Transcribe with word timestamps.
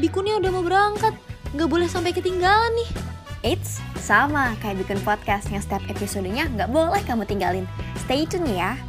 Bikunnya 0.00 0.40
udah 0.40 0.48
mau 0.48 0.64
berangkat. 0.64 1.12
Nggak 1.52 1.68
boleh 1.68 1.84
sampai 1.84 2.16
ketinggalan 2.16 2.72
nih. 2.72 2.90
Eits, 3.44 3.84
sama 4.00 4.56
kayak 4.64 4.80
bikin 4.80 4.96
podcast 5.04 5.52
yang 5.52 5.60
setiap 5.60 5.84
episodenya 5.92 6.48
nggak 6.48 6.72
boleh 6.72 7.04
kamu 7.04 7.28
tinggalin. 7.28 7.68
Stay 8.00 8.24
tune 8.24 8.48
ya. 8.48 8.80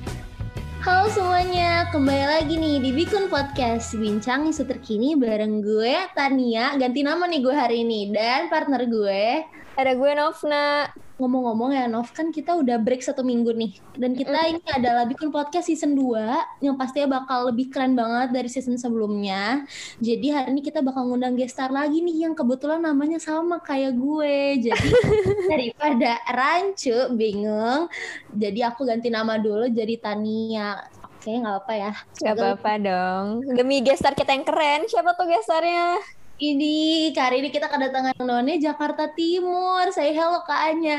Halo 0.79 1.12
semuanya, 1.12 1.92
kembali 1.92 2.26
lagi 2.26 2.55
nih 2.58 2.81
di 2.81 2.89
Bikun 2.89 3.29
Podcast 3.29 3.94
Bincang 3.94 4.49
isu 4.49 4.65
terkini 4.65 5.13
bareng 5.13 5.62
gue, 5.62 6.10
Tania 6.17 6.74
Ganti 6.74 7.05
nama 7.05 7.29
nih 7.29 7.37
gue 7.37 7.53
hari 7.53 7.85
ini 7.85 8.09
Dan 8.09 8.49
partner 8.49 8.89
gue 8.89 9.46
Ada 9.78 9.93
gue 9.93 10.12
Novna 10.17 10.89
Ngomong-ngomong 11.22 11.69
ya 11.78 11.85
Nov, 11.85 12.10
kan 12.17 12.33
kita 12.33 12.58
udah 12.58 12.81
break 12.81 13.06
satu 13.06 13.22
minggu 13.22 13.54
nih 13.54 13.78
Dan 13.94 14.17
kita 14.17 14.33
mm. 14.33 14.49
ini 14.58 14.62
adalah 14.74 15.06
Bikun 15.06 15.29
Podcast 15.29 15.69
season 15.69 15.94
2 15.94 16.66
Yang 16.66 16.76
pastinya 16.81 17.22
bakal 17.22 17.54
lebih 17.54 17.70
keren 17.70 17.94
banget 17.94 18.34
dari 18.34 18.49
season 18.49 18.81
sebelumnya 18.81 19.70
Jadi 20.02 20.34
hari 20.34 20.58
ini 20.58 20.66
kita 20.66 20.81
bakal 20.81 21.05
ngundang 21.05 21.38
gestar 21.38 21.70
lagi 21.70 22.02
nih 22.02 22.26
Yang 22.26 22.42
kebetulan 22.42 22.81
namanya 22.81 23.22
sama 23.22 23.62
kayak 23.62 23.94
gue 23.94 24.66
Jadi 24.66 24.90
daripada 25.54 26.18
rancu, 26.26 27.14
bingung 27.14 27.86
Jadi 28.34 28.66
aku 28.66 28.90
ganti 28.90 29.14
nama 29.14 29.38
dulu 29.38 29.70
jadi 29.70 29.94
Tania 30.02 30.81
Oke, 31.22 31.38
nggak 31.38 31.53
apa-apa 31.53 31.73
ya. 31.78 31.94
Nggak 32.17 32.34
apa-apa 32.34 32.72
dong. 32.81 33.26
Demi 33.53 33.86
gestar 33.86 34.17
kita 34.17 34.34
yang 34.34 34.42
keren. 34.42 34.90
Siapa 34.90 35.14
tuh 35.14 35.30
gestarnya? 35.30 36.02
Ini 36.41 37.13
kali 37.13 37.38
ini 37.38 37.54
kita 37.54 37.70
kedatangan 37.70 38.18
None 38.18 38.58
Jakarta 38.58 39.13
Timur. 39.13 39.86
Saya 39.94 40.09
hello 40.09 40.41
Kak 40.41 40.73
Anya. 40.73 40.98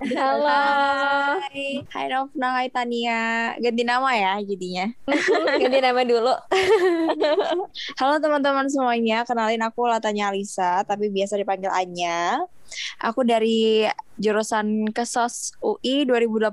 Halo. 0.00 0.48
Hai. 0.48 1.84
Hai 1.92 2.08
Novna, 2.08 2.56
hai 2.56 2.72
Tania. 2.72 3.52
Ganti 3.60 3.84
nama 3.84 4.16
ya 4.16 4.40
jadinya. 4.40 4.88
Ganti 5.60 5.76
nama 5.76 6.00
dulu. 6.08 6.32
Halo 8.00 8.16
teman-teman 8.16 8.64
semuanya, 8.72 9.28
kenalin 9.28 9.60
aku 9.60 9.84
Latanya 9.84 10.32
Alisa, 10.32 10.80
tapi 10.88 11.12
biasa 11.12 11.36
dipanggil 11.36 11.68
Anya. 11.68 12.40
Aku 12.96 13.28
dari 13.28 13.84
jurusan 14.16 14.88
Kesos 14.88 15.52
UI 15.60 16.08
2018. 16.08 16.48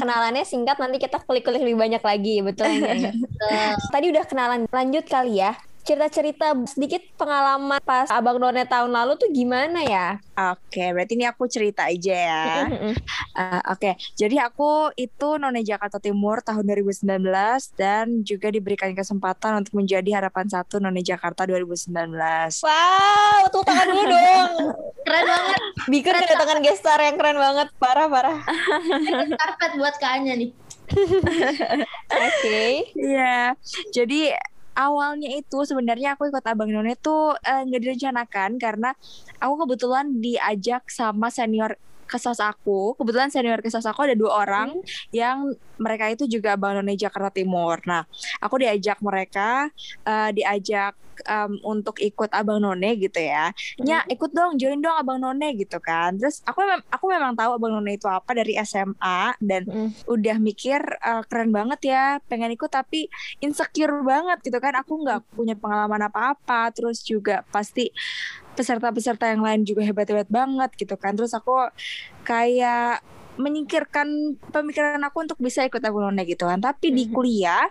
Kenalannya 0.00 0.48
singkat, 0.48 0.80
nanti 0.80 0.96
kita 0.96 1.20
kulik-kulik 1.28 1.60
lebih 1.60 1.76
banyak 1.76 2.00
lagi, 2.00 2.40
betul 2.40 2.72
ya? 2.72 3.12
Tadi 3.92 4.06
udah 4.08 4.24
kenalan, 4.24 4.64
lanjut 4.72 5.04
kali 5.04 5.44
ya 5.44 5.52
cerita-cerita 5.82 6.54
sedikit 6.70 7.02
pengalaman 7.18 7.82
pas 7.82 8.06
Abang 8.08 8.38
None 8.38 8.62
tahun 8.66 8.94
lalu 8.94 9.18
tuh 9.18 9.28
gimana 9.34 9.82
ya? 9.82 10.22
Oke, 10.54 10.78
okay, 10.78 10.88
berarti 10.94 11.12
ini 11.18 11.26
aku 11.26 11.50
cerita 11.50 11.90
aja 11.90 12.14
ya. 12.14 12.46
uh, 12.70 13.62
Oke, 13.74 13.92
okay. 13.92 13.94
jadi 14.14 14.46
aku 14.46 14.94
itu 14.94 15.28
None 15.42 15.66
Jakarta 15.66 15.98
Timur 15.98 16.38
tahun 16.40 16.62
2019 16.62 17.02
dan 17.74 18.22
juga 18.22 18.48
diberikan 18.54 18.94
kesempatan 18.94 19.66
untuk 19.66 19.74
menjadi 19.74 20.22
harapan 20.22 20.46
satu 20.46 20.78
None 20.78 21.02
Jakarta 21.02 21.42
2019. 21.44 21.90
Wow, 22.62 23.50
tuh 23.50 23.62
tangan 23.66 23.86
dulu 23.90 24.04
dong. 24.06 24.50
keren 25.02 25.24
banget. 25.26 25.60
Bikin 25.90 26.14
kedatangan 26.14 26.58
gestar 26.62 26.98
yang 27.02 27.18
keren 27.18 27.38
banget, 27.42 27.68
parah 27.82 28.06
parah. 28.06 28.38
Karpet 29.34 29.72
buat 29.74 29.94
kayaknya 29.98 30.46
nih. 30.46 30.50
Oke. 30.92 31.86
Okay. 32.12 32.72
Iya. 32.94 33.56
Jadi 33.90 34.32
awalnya 34.72 35.28
itu 35.32 35.64
sebenarnya 35.68 36.16
aku 36.16 36.32
ikut 36.32 36.44
Abang 36.44 36.72
None 36.72 36.96
itu 36.96 37.36
eh, 37.44 37.62
nggak 37.68 37.80
uh, 37.80 37.84
direncanakan 37.84 38.50
karena 38.56 38.90
aku 39.38 39.54
kebetulan 39.66 40.20
diajak 40.20 40.88
sama 40.88 41.28
senior 41.28 41.76
kesos 42.12 42.44
aku 42.44 42.92
kebetulan 43.00 43.32
senior 43.32 43.64
kesos 43.64 43.88
aku 43.88 44.04
ada 44.04 44.12
dua 44.12 44.44
orang 44.44 44.76
hmm. 44.76 44.84
yang 45.16 45.56
mereka 45.80 46.12
itu 46.12 46.28
juga 46.28 46.60
Abang 46.60 46.76
None 46.76 46.92
Jakarta 46.92 47.32
Timur 47.32 47.80
nah 47.88 48.04
aku 48.44 48.60
diajak 48.60 49.00
mereka 49.00 49.72
uh, 50.04 50.28
diajak 50.28 50.92
um, 51.26 51.58
untuk 51.76 51.98
ikut 52.00 52.30
Abang 52.32 52.62
None 52.62 52.96
gitu 52.98 53.20
ya. 53.20 53.50
Mm. 53.78 53.84
Ya, 53.86 53.98
ikut 54.08 54.30
dong, 54.32 54.56
join 54.56 54.80
dong 54.80 54.96
Abang 54.96 55.20
None 55.20 55.54
gitu 55.58 55.78
kan. 55.82 56.16
Terus 56.16 56.40
aku 56.46 56.64
mem 56.64 56.80
aku 56.88 57.04
memang 57.10 57.36
tahu 57.36 57.58
Abang 57.58 57.72
None 57.76 57.94
itu 57.96 58.08
apa 58.08 58.32
dari 58.32 58.56
SMA 58.62 59.36
dan 59.38 59.62
mm. 59.66 60.08
udah 60.08 60.36
mikir 60.40 60.80
uh, 61.02 61.22
keren 61.26 61.52
banget 61.52 61.92
ya, 61.92 62.04
pengen 62.26 62.54
ikut 62.54 62.70
tapi 62.70 63.06
insecure 63.42 64.02
banget 64.02 64.40
gitu 64.44 64.58
kan. 64.58 64.74
Aku 64.80 65.02
nggak 65.02 65.20
mm. 65.22 65.28
punya 65.36 65.54
pengalaman 65.58 66.02
apa-apa, 66.08 66.72
terus 66.74 67.02
juga 67.04 67.44
pasti 67.50 67.90
peserta-peserta 68.52 69.28
yang 69.32 69.42
lain 69.42 69.62
juga 69.64 69.82
hebat-hebat 69.84 70.28
banget 70.28 70.70
gitu 70.76 70.94
kan. 71.00 71.16
Terus 71.16 71.32
aku 71.32 71.72
kayak 72.26 73.02
menyingkirkan 73.40 74.38
pemikiran 74.52 75.00
aku 75.04 75.24
untuk 75.24 75.38
bisa 75.40 75.64
ikut 75.64 75.80
None 75.80 76.24
gitu 76.28 76.44
kan. 76.48 76.60
Tapi 76.60 76.92
di 76.92 77.08
kuliah 77.08 77.68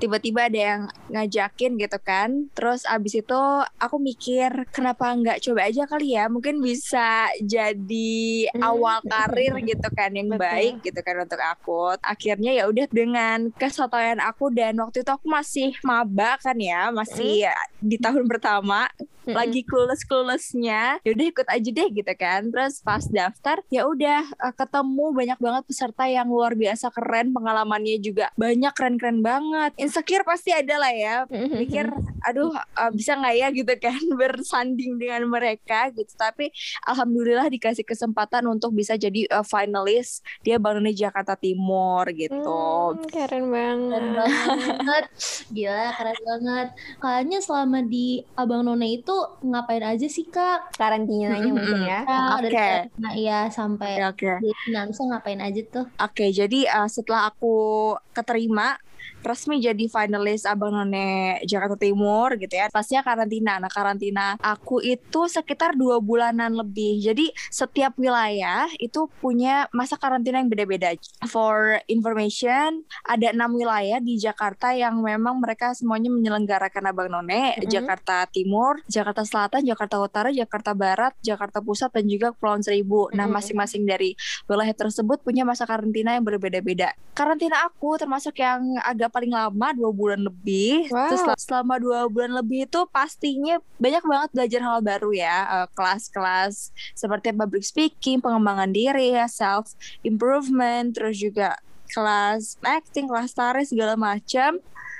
tiba-tiba 0.00 0.48
ada 0.48 0.58
yang 0.58 0.82
ngajakin 1.12 1.78
gitu 1.80 1.98
kan. 2.00 2.50
Terus 2.52 2.84
abis 2.88 3.22
itu 3.24 3.40
aku 3.78 3.96
mikir 4.00 4.68
kenapa 4.72 5.12
nggak 5.14 5.44
coba 5.44 5.68
aja 5.68 5.84
kali 5.88 6.16
ya. 6.16 6.26
Mungkin 6.28 6.60
bisa 6.60 7.30
jadi 7.40 8.50
awal 8.60 9.00
karir 9.04 9.56
gitu 9.64 9.88
kan 9.94 10.12
yang 10.12 10.32
baik 10.34 10.84
gitu 10.84 11.00
kan 11.00 11.22
untuk 11.22 11.40
aku. 11.40 11.96
Akhirnya 12.00 12.52
ya 12.52 12.68
udah 12.68 12.86
dengan 12.90 13.52
kesotoyan 13.56 14.20
aku 14.20 14.50
dan 14.52 14.76
waktu 14.80 15.06
itu 15.06 15.10
aku 15.12 15.26
masih 15.28 15.72
maba 15.84 16.36
kan 16.40 16.56
ya, 16.58 16.90
masih 16.90 17.48
di 17.78 17.96
tahun 17.96 18.26
pertama 18.26 18.90
lagi 19.34 19.60
clueless 19.64 20.04
cluelessnya 20.08 21.04
ya 21.04 21.10
udah 21.12 21.26
ikut 21.28 21.48
aja 21.48 21.68
deh 21.68 21.88
gitu 21.92 22.12
kan 22.16 22.48
terus 22.48 22.80
pas 22.80 23.04
daftar 23.04 23.60
ya 23.68 23.84
udah 23.84 24.24
uh, 24.40 24.54
ketemu 24.98 25.14
banyak 25.14 25.38
banget 25.38 25.62
peserta 25.70 26.04
yang 26.10 26.26
luar 26.26 26.58
biasa 26.58 26.90
keren 26.90 27.30
pengalamannya 27.30 28.02
juga 28.02 28.34
banyak 28.34 28.74
keren-keren 28.74 29.22
banget. 29.22 29.70
Insecure 29.78 30.26
pasti 30.26 30.50
ada 30.50 30.74
lah 30.74 30.90
ya 30.90 31.16
pikir 31.30 31.86
aduh 32.24 32.54
uh, 32.54 32.90
bisa 32.94 33.18
nggak 33.18 33.34
ya 33.36 33.48
gitu 33.52 33.74
kan 33.78 34.00
bersanding 34.20 34.98
dengan 34.98 35.26
mereka 35.26 35.90
gitu 35.94 36.10
tapi 36.18 36.50
alhamdulillah 36.86 37.46
dikasih 37.50 37.82
kesempatan 37.84 38.46
untuk 38.46 38.74
bisa 38.74 38.94
jadi 38.94 39.26
uh, 39.30 39.46
finalis 39.46 40.22
dia 40.42 40.56
Bank 40.56 40.80
Jakarta 40.94 41.34
Timur 41.34 42.06
gitu 42.14 42.58
hmm, 42.94 43.10
keren 43.10 43.50
banget 43.50 44.02
keren 44.02 44.14
banget 44.14 45.04
gila 45.50 45.86
keren 45.94 46.18
banget 46.22 46.68
kayaknya 47.02 47.38
selama 47.42 47.78
di 47.84 48.22
Abang 48.36 48.62
None 48.66 49.00
itu 49.00 49.16
ngapain 49.42 49.82
aja 49.82 50.06
sih 50.06 50.26
kak? 50.28 50.76
Karantinanya 50.76 51.50
mungkin 51.50 51.80
ya? 51.82 52.00
Oke. 52.38 52.52
Okay. 52.52 52.74
Nah 53.00 53.12
iya 53.16 53.38
sampai 53.48 53.98
okay, 54.04 54.38
okay. 54.38 54.70
Nah, 54.70 54.86
ngapain 54.88 55.40
aja 55.40 55.60
tuh? 55.66 55.86
Oke, 55.98 56.28
okay, 56.28 56.28
jadi 56.30 56.68
uh, 56.68 56.88
setelah 56.90 57.32
aku 57.32 57.94
keterima 58.12 58.76
resmi 59.22 59.60
jadi 59.62 59.84
finalis 59.86 60.48
Abang 60.48 60.74
None 60.74 61.38
Jakarta 61.44 61.76
Timur 61.78 62.34
gitu 62.40 62.54
ya. 62.54 62.72
Pastinya 62.72 63.04
karantina. 63.04 63.60
Nah 63.62 63.70
karantina 63.70 64.34
aku 64.40 64.80
itu 64.82 65.28
sekitar 65.28 65.76
dua 65.76 66.00
bulanan 66.02 66.54
lebih. 66.56 66.98
Jadi 67.02 67.30
setiap 67.52 67.94
wilayah 68.00 68.66
itu 68.80 69.06
punya 69.20 69.68
masa 69.70 70.00
karantina 70.00 70.40
yang 70.40 70.50
beda-beda. 70.50 70.96
For 71.28 71.78
information, 71.86 72.82
ada 73.04 73.30
enam 73.30 73.54
wilayah 73.54 74.02
di 74.02 74.18
Jakarta 74.18 74.72
yang 74.74 74.98
memang 75.04 75.38
mereka 75.38 75.76
semuanya 75.76 76.10
menyelenggarakan 76.10 76.82
Abang 76.88 77.10
None. 77.12 77.28
Mm-hmm. 77.28 77.70
Jakarta 77.70 78.26
Timur, 78.32 78.82
Jakarta 78.88 79.22
Selatan, 79.22 79.62
Jakarta 79.62 80.02
Utara, 80.02 80.28
Jakarta 80.34 80.72
Barat, 80.74 81.14
Jakarta 81.22 81.62
Pusat, 81.62 82.00
dan 82.00 82.04
juga 82.10 82.26
Kepulauan 82.34 82.64
Seribu. 82.66 83.12
Nah 83.14 83.30
masing-masing 83.30 83.86
dari 83.86 84.18
wilayah 84.50 84.74
tersebut 84.74 85.22
punya 85.22 85.46
masa 85.46 85.68
karantina 85.68 86.16
yang 86.18 86.26
berbeda-beda. 86.26 86.96
Karantina 87.14 87.62
aku 87.62 87.94
termasuk 87.98 88.34
yang 88.42 88.78
agak 88.82 88.97
paling 89.06 89.30
lama 89.30 89.70
dua 89.70 89.90
bulan 89.94 90.26
lebih. 90.26 90.90
Wow. 90.90 91.14
Terus 91.14 91.22
selama 91.38 91.78
dua 91.78 92.10
bulan 92.10 92.34
lebih 92.34 92.66
itu 92.66 92.82
pastinya 92.90 93.62
banyak 93.78 94.02
banget 94.02 94.28
belajar 94.34 94.60
hal 94.66 94.78
baru 94.82 95.10
ya. 95.14 95.36
Eh, 95.46 95.68
kelas-kelas 95.78 96.74
uh, 96.74 96.96
seperti 96.98 97.30
public 97.30 97.62
speaking, 97.62 98.18
pengembangan 98.18 98.74
diri 98.74 99.14
ya, 99.14 99.30
self 99.30 99.78
improvement, 100.02 100.90
terus 100.90 101.14
juga 101.22 101.54
kelas 101.94 102.58
acting, 102.66 103.06
kelas 103.06 103.30
tari 103.32 103.62
segala 103.62 103.94
macam. 103.94 104.58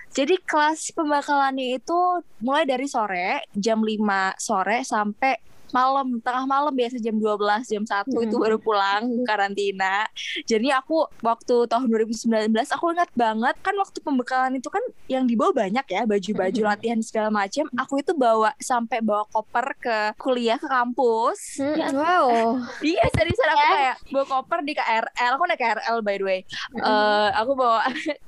Jadi 0.09 0.41
kelas 0.41 0.97
pembakalannya 0.97 1.77
itu 1.77 1.99
mulai 2.41 2.65
dari 2.65 2.89
sore 2.89 3.45
jam 3.53 3.85
5 3.85 4.41
sore 4.41 4.81
sampai 4.81 5.37
malam 5.71 6.19
tengah 6.21 6.45
malam 6.45 6.73
biasa 6.75 6.97
jam 7.01 7.17
12 7.17 7.39
jam 7.69 7.85
1 7.85 8.09
hmm. 8.09 8.25
itu 8.29 8.37
baru 8.37 8.57
pulang 8.61 9.25
karantina 9.25 10.07
jadi 10.45 10.81
aku 10.81 11.09
waktu 11.21 11.69
tahun 11.69 11.87
2019 11.89 12.53
aku 12.73 12.85
ingat 12.95 13.11
banget 13.15 13.57
kan 13.61 13.75
waktu 13.77 13.99
pembekalan 14.03 14.57
itu 14.57 14.69
kan 14.69 14.83
yang 15.07 15.25
dibawa 15.25 15.53
banyak 15.55 15.87
ya 15.89 16.03
baju-baju 16.05 16.61
hmm. 16.61 16.71
latihan 16.71 17.01
segala 17.01 17.29
macam 17.33 17.65
aku 17.77 18.01
itu 18.01 18.13
bawa 18.17 18.53
sampai 18.61 19.01
bawa 19.01 19.25
koper 19.31 19.67
ke 19.79 19.99
kuliah 20.19 20.59
ke 20.61 20.69
kampus 20.69 21.61
hmm. 21.61 21.95
wow 21.97 22.57
iya 22.85 23.05
jadi 23.13 23.33
aku 23.33 23.65
ya. 23.65 23.71
kayak 23.73 23.97
bawa 24.13 24.25
koper 24.27 24.59
di 24.65 24.73
KRL 24.77 25.33
aku 25.37 25.45
naik 25.49 25.61
KRL 25.61 25.97
by 26.05 26.17
the 26.17 26.25
way 26.25 26.41
hmm. 26.75 26.83
uh, 26.85 27.29
aku 27.37 27.53
bawa 27.57 27.81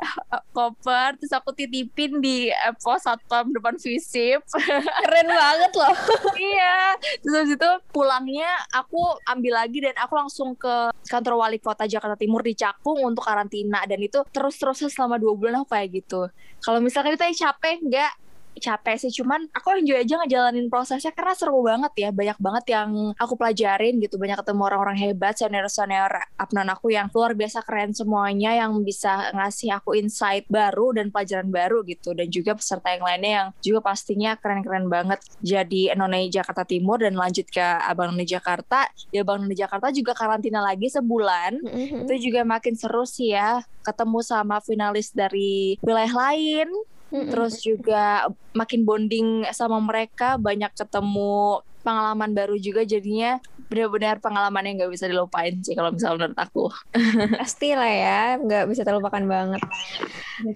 koper 0.56 1.16
terus 1.18 1.32
aku 1.34 1.52
titipin 1.52 2.20
di 2.20 2.48
uh, 2.52 2.74
pos 2.78 3.04
satpam 3.04 3.50
depan 3.50 3.74
visip 3.80 4.40
keren 5.04 5.28
banget 5.28 5.72
loh 5.74 5.94
iya 6.52 6.94
terus 7.30 7.50
itu 7.54 7.70
pulangnya 7.94 8.50
aku 8.74 8.98
ambil 9.26 9.62
lagi 9.62 9.78
dan 9.80 9.94
aku 9.96 10.12
langsung 10.18 10.58
ke 10.58 10.90
kantor 11.08 11.40
wali 11.40 11.58
kota 11.62 11.86
Jakarta 11.86 12.18
Timur 12.18 12.42
di 12.42 12.54
Cakung 12.58 13.00
untuk 13.06 13.24
karantina. 13.24 13.82
Dan 13.86 14.02
itu 14.02 14.22
terus-terusnya 14.30 14.90
selama 14.90 15.16
dua 15.16 15.32
bulan 15.38 15.62
aku 15.62 15.72
kayak 15.72 15.88
gitu. 16.02 16.28
Kalau 16.60 16.78
misalkan 16.82 17.16
ditanya 17.16 17.50
capek 17.50 17.80
enggak 17.80 18.12
capek 18.58 18.96
sih. 18.98 19.12
Cuman 19.22 19.46
aku 19.54 19.78
enjoy 19.78 20.02
aja 20.02 20.18
ngejalanin 20.20 20.66
prosesnya 20.66 21.14
karena 21.14 21.34
seru 21.38 21.62
banget 21.62 21.92
ya. 21.96 22.10
Banyak 22.10 22.38
banget 22.38 22.64
yang 22.74 23.14
aku 23.16 23.34
pelajarin 23.38 24.02
gitu. 24.02 24.18
Banyak 24.18 24.42
ketemu 24.42 24.62
orang-orang 24.66 24.98
hebat 24.98 25.38
senior 25.38 25.66
senior 25.70 26.10
apnon 26.36 26.68
aku 26.68 26.90
yang 26.90 27.06
luar 27.12 27.36
biasa 27.36 27.62
keren 27.62 27.94
semuanya 27.94 28.56
yang 28.56 28.74
bisa 28.82 29.30
ngasih 29.34 29.76
aku 29.78 29.94
insight 29.96 30.48
baru 30.50 30.96
dan 30.96 31.14
pelajaran 31.14 31.48
baru 31.48 31.86
gitu. 31.86 32.16
Dan 32.16 32.26
juga 32.32 32.58
peserta 32.58 32.90
yang 32.90 33.04
lainnya 33.04 33.30
yang 33.30 33.48
juga 33.62 33.80
pastinya 33.84 34.34
keren-keren 34.40 34.90
banget. 34.90 35.20
Jadi 35.40 35.92
none 35.94 36.26
Jakarta 36.32 36.66
Timur 36.66 37.00
dan 37.00 37.14
lanjut 37.14 37.46
ke 37.48 37.62
abang 37.62 38.12
none 38.12 38.26
Jakarta. 38.26 38.88
Ya 39.14 39.22
abang 39.22 39.42
none 39.42 39.54
Jakarta 39.54 39.92
juga 39.94 40.12
karantina 40.16 40.64
lagi 40.64 40.90
sebulan. 40.90 41.62
Mm-hmm. 41.62 42.06
itu 42.06 42.30
juga 42.30 42.40
makin 42.46 42.74
seru 42.74 43.04
sih 43.04 43.36
ya. 43.36 43.62
Ketemu 43.84 44.20
sama 44.20 44.60
finalis 44.60 45.12
dari 45.12 45.80
wilayah 45.80 46.12
lain 46.12 46.68
Mm-mm. 47.10 47.30
terus 47.30 47.58
juga 47.62 48.30
makin 48.54 48.86
bonding 48.86 49.28
sama 49.50 49.82
mereka 49.82 50.38
banyak 50.38 50.70
ketemu 50.78 51.62
pengalaman 51.80 52.30
baru 52.32 52.56
juga 52.60 52.84
jadinya 52.84 53.40
benar-benar 53.70 54.18
pengalaman 54.18 54.66
yang 54.66 54.74
nggak 54.82 54.92
bisa 54.92 55.06
dilupain 55.06 55.62
sih 55.62 55.78
kalau 55.78 55.94
misalnya 55.94 56.26
menurut 56.26 56.40
aku 56.42 56.64
Pasti 57.40 57.72
lah 57.72 57.88
ya, 57.90 58.20
nggak 58.40 58.64
bisa 58.68 58.82
terlupakan 58.82 59.22
banget. 59.24 59.60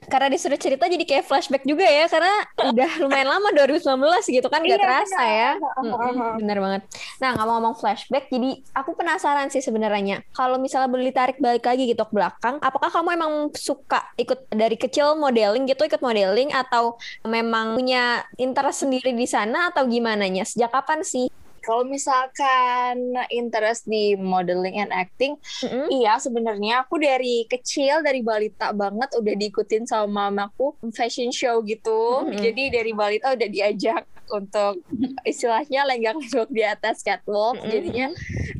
Karena 0.09 0.29
disuruh 0.33 0.57
cerita 0.57 0.89
jadi 0.89 1.05
kayak 1.05 1.25
flashback 1.29 1.63
juga 1.69 1.85
ya, 1.85 2.09
karena 2.09 2.33
udah 2.73 2.91
lumayan 3.05 3.29
lama 3.29 3.49
2019 3.53 4.25
gitu 4.33 4.49
kan, 4.49 4.65
nggak 4.65 4.81
Iya, 4.81 4.85
terasa 4.85 5.21
benar. 5.21 5.29
ya. 5.29 5.51
Mm-mm, 5.85 6.15
bener 6.41 6.59
banget. 6.61 6.83
Nah 7.21 7.31
ngomong-ngomong 7.37 7.75
flashback, 7.77 8.25
jadi 8.33 8.51
aku 8.73 8.97
penasaran 8.97 9.49
sih 9.53 9.61
sebenarnya. 9.61 10.25
Kalau 10.33 10.57
misalnya 10.57 10.89
boleh 10.89 11.13
ditarik 11.13 11.37
balik 11.39 11.65
lagi 11.65 11.85
gitu 11.85 12.03
ke 12.03 12.13
belakang, 12.17 12.57
apakah 12.59 12.89
kamu 12.91 13.09
emang 13.15 13.33
suka 13.55 14.01
ikut 14.17 14.49
dari 14.51 14.77
kecil 14.81 15.15
modeling 15.15 15.69
gitu, 15.69 15.85
ikut 15.85 16.01
modeling 16.01 16.51
atau 16.51 16.97
memang 17.23 17.77
punya 17.77 18.25
interest 18.41 18.89
sendiri 18.89 19.13
di 19.13 19.29
sana 19.29 19.69
atau 19.71 19.85
gimana 19.85 20.25
nya? 20.27 20.43
Sejak 20.49 20.73
kapan 20.73 21.05
sih? 21.05 21.24
Kalau 21.65 21.89
misalkan 21.89 23.17
interest 23.33 23.89
di 23.89 24.15
modeling 24.15 24.77
and 24.77 24.93
acting 24.93 25.41
Mm-mm. 25.65 25.89
Iya, 25.89 26.21
sebenarnya 26.21 26.85
aku 26.85 27.01
dari 27.01 27.49
kecil 27.49 28.05
dari 28.05 28.21
balita 28.21 28.71
banget 28.77 29.17
udah 29.17 29.35
diikutin 29.35 29.89
sama 29.89 30.29
mamaku 30.31 30.77
fashion 30.93 31.33
show 31.33 31.65
gitu. 31.65 32.29
Mhm. 32.29 32.37
Jadi 32.37 32.63
dari 32.69 32.93
balita 32.93 33.33
udah 33.33 33.49
diajak 33.49 34.05
untuk 34.33 34.81
istilahnya 35.25 35.85
lenggak-lenggok 35.85 36.49
di 36.49 36.63
atas 36.65 37.05
catwalk. 37.05 37.61
Mhm. 37.61 37.69
Jadinya 37.71 38.07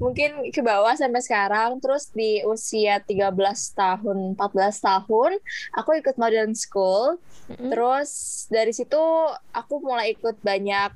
mungkin 0.01 0.31
ke 0.53 0.61
bawah 0.61 0.93
sampai 0.97 1.21
sekarang. 1.25 1.81
Terus 1.81 2.13
di 2.13 2.45
usia 2.45 3.01
13 3.01 3.73
tahun, 3.73 4.37
14 4.37 4.81
tahun, 4.81 5.41
aku 5.77 5.91
ikut 6.01 6.17
modeling 6.21 6.57
school. 6.57 7.17
Mhm. 7.53 7.73
Terus 7.73 8.11
dari 8.49 8.73
situ 8.73 9.01
aku 9.53 9.81
mulai 9.81 10.17
ikut 10.17 10.41
banyak 10.41 10.93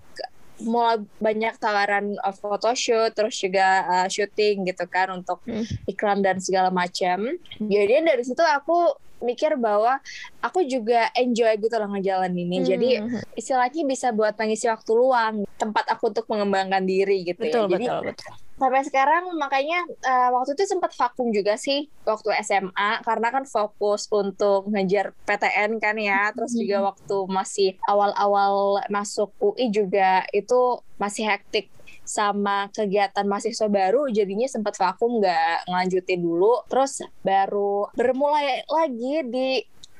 mulai 0.58 0.98
banyak 1.18 1.54
tawaran 1.56 2.18
uh, 2.18 2.34
photoshoot 2.34 3.14
terus 3.14 3.38
juga 3.38 3.86
uh, 3.86 4.06
syuting 4.06 4.66
gitu 4.66 4.84
kan 4.90 5.10
untuk 5.14 5.40
Hmm. 5.44 5.64
iklan 5.86 6.20
dan 6.20 6.42
segala 6.42 6.68
macam. 6.68 7.24
Jadi 7.58 7.94
dari 8.04 8.22
situ 8.26 8.42
aku 8.42 8.92
mikir 9.18 9.58
bahwa 9.58 9.98
aku 10.38 10.62
juga 10.66 11.10
enjoy 11.14 11.58
gitu 11.58 11.74
loh 11.74 11.90
ngejalan 11.90 12.30
ini. 12.34 12.62
Jadi 12.62 12.90
Mhm. 13.02 13.34
istilahnya 13.34 13.82
bisa 13.86 14.14
buat 14.14 14.38
mengisi 14.38 14.70
waktu 14.70 14.90
luang, 14.94 15.42
tempat 15.58 15.90
aku 15.90 16.14
untuk 16.14 16.26
mengembangkan 16.30 16.86
diri 16.86 17.26
gitu 17.26 17.42
betul 17.42 17.66
ya. 17.66 17.78
Jadi 17.78 17.84
betul 17.86 17.98
betul. 18.14 18.34
Sampai 18.58 18.82
sekarang 18.82 19.30
makanya 19.38 19.86
uh, 20.02 20.34
waktu 20.34 20.58
itu 20.58 20.66
sempat 20.66 20.90
vakum 20.98 21.30
juga 21.30 21.54
sih 21.54 21.86
waktu 22.02 22.34
SMA 22.42 23.06
karena 23.06 23.28
kan 23.30 23.44
fokus 23.46 24.10
untuk 24.10 24.66
ngejar 24.68 25.14
PTN 25.24 25.78
kan 25.78 25.96
ya. 25.96 26.34
Terus 26.34 26.52
juga 26.58 26.92
waktu 26.92 27.16
masih 27.30 27.78
awal-awal 27.86 28.82
masuk 28.90 29.30
UI 29.38 29.70
juga 29.70 30.26
itu 30.34 30.82
masih 30.98 31.30
hektik 31.30 31.70
sama 32.08 32.72
kegiatan 32.72 33.28
mahasiswa 33.28 33.68
baru 33.68 34.08
jadinya 34.08 34.48
sempat 34.48 34.80
vakum 34.80 35.22
nggak 35.22 35.68
ngelanjutin 35.68 36.20
dulu. 36.20 36.64
Terus 36.66 37.04
baru 37.22 37.88
bermulai 37.94 38.64
lagi 38.66 39.14
di 39.28 39.48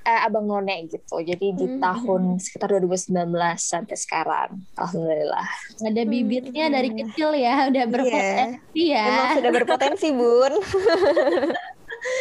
eh, 0.03 0.21
Abang 0.23 0.45
None 0.45 0.87
gitu 0.87 1.17
jadi 1.21 1.47
di 1.53 1.67
Hmm. 1.67 1.81
tahun 1.81 2.23
sekitar 2.39 2.75
2019 2.75 3.59
sampai 3.59 3.97
sekarang 3.97 4.51
alhamdulillah 4.75 5.47
Ada 5.79 6.03
bibitnya 6.05 6.67
Hmm. 6.69 6.75
dari 6.75 6.91
kecil 6.93 7.31
ya, 7.33 7.71
udah 7.71 7.85
berpotensi 7.87 8.83
ya. 8.91 9.05
Emang 9.07 9.29
sudah 9.39 9.51
berpotensi, 9.53 10.09
Bun. 10.11 10.53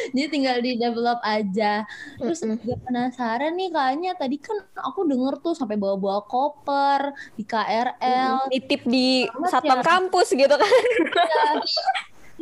Jadi 0.09 0.27
tinggal 0.33 0.57
di 0.57 0.74
develop 0.74 1.21
aja. 1.21 1.85
Terus 2.18 2.41
Mm-mm. 2.41 2.57
juga 2.57 2.75
penasaran 2.81 3.53
nih 3.53 3.69
kayaknya 3.69 4.12
tadi 4.18 4.41
kan 4.41 4.57
aku 4.74 5.06
denger 5.06 5.38
tuh 5.38 5.53
sampai 5.53 5.77
bawa-bawa 5.77 6.25
koper 6.25 7.13
di 7.38 7.44
KRL. 7.45 8.50
Nitip 8.50 8.81
di 8.89 9.29
satpam 9.45 9.81
ya. 9.81 9.85
kampus 9.85 10.33
gitu 10.33 10.56
kan. 10.57 10.74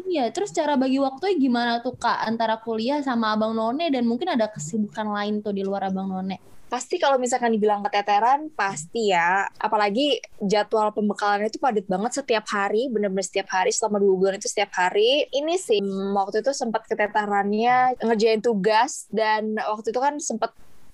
Iya, 0.05 0.29
terus 0.29 0.53
cara 0.53 0.77
bagi 0.77 1.01
waktunya 1.01 1.35
gimana 1.35 1.71
tuh 1.81 1.97
Kak 1.97 2.29
antara 2.29 2.61
kuliah 2.61 3.01
sama 3.01 3.33
Abang 3.33 3.57
None 3.57 3.89
dan 3.89 4.05
mungkin 4.05 4.29
ada 4.29 4.45
kesibukan 4.53 5.09
lain 5.09 5.41
tuh 5.41 5.51
di 5.51 5.65
luar 5.65 5.89
Abang 5.89 6.07
None. 6.07 6.37
Pasti 6.65 6.97
kalau 6.97 7.21
misalkan 7.21 7.53
dibilang 7.53 7.85
keteteran, 7.85 8.49
pasti 8.53 9.13
ya. 9.13 9.45
Apalagi 9.61 10.17
jadwal 10.41 10.93
pembekalan 10.93 11.45
itu 11.45 11.61
padat 11.61 11.85
banget 11.85 12.21
setiap 12.21 12.45
hari, 12.49 12.89
bener-bener 12.89 13.25
setiap 13.25 13.49
hari, 13.53 13.69
selama 13.69 14.01
dua 14.01 14.15
bulan 14.17 14.35
itu 14.41 14.49
setiap 14.49 14.73
hari. 14.73 15.29
Ini 15.29 15.55
sih, 15.61 15.79
waktu 16.13 16.41
itu 16.41 16.51
sempat 16.57 16.89
keteterannya 16.89 18.01
ngerjain 18.01 18.41
tugas, 18.41 19.05
dan 19.13 19.57
waktu 19.61 19.93
itu 19.93 19.99
kan 20.01 20.17
sempat 20.17 20.51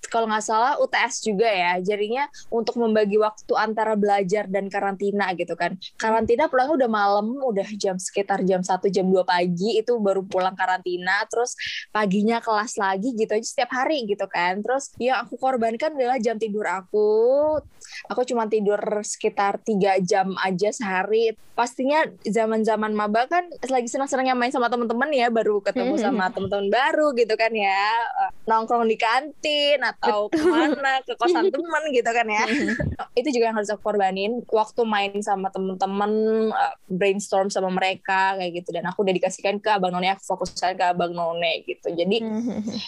kalau 0.10 0.26
nggak 0.26 0.46
salah 0.46 0.80
UTS 0.82 1.22
juga 1.28 1.46
ya. 1.46 1.78
Jadinya 1.84 2.26
untuk 2.50 2.80
membagi 2.82 3.20
waktu 3.22 3.54
antara 3.60 3.94
belajar 3.94 4.50
dan 4.50 4.72
karantina 4.72 5.30
gitu 5.38 5.54
kan. 5.54 5.78
Karantina 6.00 6.50
pulang 6.50 6.74
udah 6.74 6.90
malam 6.90 7.38
udah 7.38 7.68
jam 7.78 8.00
sekitar 8.02 8.42
jam 8.48 8.66
1 8.66 8.90
jam 8.90 9.06
2 9.06 9.22
pagi 9.28 9.78
itu 9.78 9.94
baru 10.02 10.26
pulang 10.26 10.58
karantina. 10.58 11.22
Terus 11.30 11.54
paginya 11.94 12.42
kelas 12.42 12.80
lagi 12.80 13.14
gitu 13.14 13.36
aja 13.38 13.46
setiap 13.46 13.72
hari 13.76 14.08
gitu 14.10 14.26
kan. 14.26 14.64
Terus 14.66 14.94
yang 14.98 15.28
aku 15.28 15.38
korbankan 15.38 15.94
adalah 15.94 16.18
jam 16.18 16.40
tidur 16.42 16.66
aku 16.66 17.60
aku 18.10 18.28
cuma 18.28 18.48
tidur 18.48 18.80
sekitar 19.02 19.62
tiga 19.64 19.98
jam 20.02 20.34
aja 20.42 20.70
sehari. 20.74 21.36
Pastinya 21.52 22.08
zaman-zaman 22.26 22.96
maba 22.96 23.28
kan 23.30 23.46
lagi 23.70 23.86
senang-senangnya 23.86 24.34
main 24.34 24.50
sama 24.50 24.72
temen-temen 24.72 25.12
ya 25.14 25.28
baru 25.30 25.62
ketemu 25.62 26.00
sama 26.00 26.32
temen-temen 26.34 26.72
baru 26.74 27.14
gitu 27.14 27.36
kan 27.38 27.52
ya. 27.54 27.86
Eh, 28.26 28.32
nongkrong 28.50 28.88
di 28.88 28.98
kantin 28.98 29.78
atau 29.84 30.32
ke 30.32 30.42
mana 30.42 31.04
ke 31.06 31.14
kosan 31.20 31.52
temen 31.54 31.84
gitu 31.94 32.08
kan 32.10 32.26
ya. 32.26 32.46
Itu 33.14 33.30
juga 33.30 33.52
yang 33.52 33.58
harus 33.62 33.70
aku 33.70 33.84
korbanin 33.84 34.42
waktu 34.48 34.82
main 34.88 35.20
sama 35.22 35.54
temen-temen 35.54 36.12
eh, 36.50 36.76
brainstorm 36.90 37.54
sama 37.54 37.70
mereka 37.70 38.40
kayak 38.40 38.64
gitu. 38.64 38.74
Dan 38.74 38.90
aku 38.90 39.06
dedikasikan 39.06 39.62
ke 39.62 39.70
abang 39.70 39.94
none 39.94 40.10
aku 40.10 40.24
fokuskan 40.34 40.80
ke 40.80 40.84
abang 40.88 41.14
none 41.14 41.62
gitu. 41.68 41.94
Jadi 41.94 42.24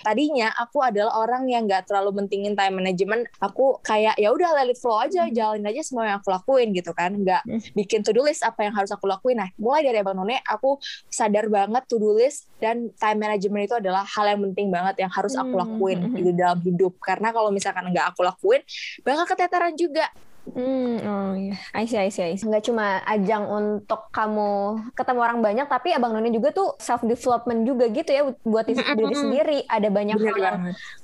tadinya 0.01 0.50
aku 0.57 0.81
adalah 0.81 1.19
orang 1.19 1.45
yang 1.51 1.69
nggak 1.69 1.86
terlalu 1.88 2.24
mentingin 2.24 2.57
time 2.57 2.79
management. 2.81 3.29
Aku 3.43 3.79
kayak 3.86 4.17
ya 4.17 4.33
udah 4.33 4.50
let 4.57 4.72
it 4.72 4.79
flow 4.79 4.92
aja 4.97 5.29
jalanin 5.29 5.65
aja 5.65 5.81
semua 5.81 6.09
yang 6.09 6.17
aku 6.19 6.29
lakuin 6.29 6.73
gitu 6.73 6.91
kan. 6.91 7.13
Nggak 7.13 7.41
Hmm. 7.43 7.62
bikin 7.73 8.01
to 8.01 8.12
do 8.12 8.21
list 8.21 8.41
apa 8.41 8.65
yang 8.65 8.73
harus 8.73 8.89
aku 8.89 9.05
lakuin. 9.05 9.38
Nah 9.38 9.50
mulai 9.55 9.83
dari 9.83 10.00
abang 10.00 10.15
none 10.15 10.39
aku 10.43 10.77
sadar 11.07 11.47
banget 11.47 11.83
to 11.85 11.97
do 11.97 12.12
list 12.12 12.50
dan 12.57 12.89
time 12.95 13.19
management 13.19 13.67
itu 13.67 13.75
adalah 13.77 14.03
hal 14.03 14.25
yang 14.27 14.41
penting 14.51 14.67
banget 14.69 15.01
yang 15.01 15.12
harus 15.12 15.33
aku 15.33 15.53
Hmm. 15.53 15.63
lakuin 15.63 16.00
di 16.12 16.31
dalam 16.33 16.59
hidup. 16.59 16.97
Karena 17.00 17.29
kalau 17.29 17.50
misalkan 17.50 17.89
nggak 17.89 18.13
aku 18.13 18.21
lakuin 18.23 18.62
bakal 19.01 19.25
keteteran 19.25 19.73
juga 19.73 20.07
Hmm, 20.43 21.00
oh 21.07 21.31
iya. 21.39 21.55
I 21.71 21.88
see, 21.88 21.95
I 21.95 22.12
see, 22.12 22.23
I 22.23 22.35
see. 22.35 22.43
Nggak 22.43 22.67
cuma 22.67 23.00
ajang 23.07 23.47
untuk 23.47 24.12
kamu 24.12 24.75
ketemu 24.91 25.19
orang 25.23 25.39
banyak, 25.39 25.67
tapi 25.71 25.95
Abang 25.95 26.12
Noni 26.12 26.35
juga 26.35 26.51
tuh 26.51 26.75
self-development 26.83 27.63
juga 27.63 27.88
gitu 27.88 28.12
ya, 28.12 28.27
buat 28.43 28.67
diri 28.67 28.83
diri 28.83 29.15
sendiri. 29.15 29.59
Ada 29.71 29.88
banyak 29.88 30.19
hal 30.19 30.35
yang 30.35 30.57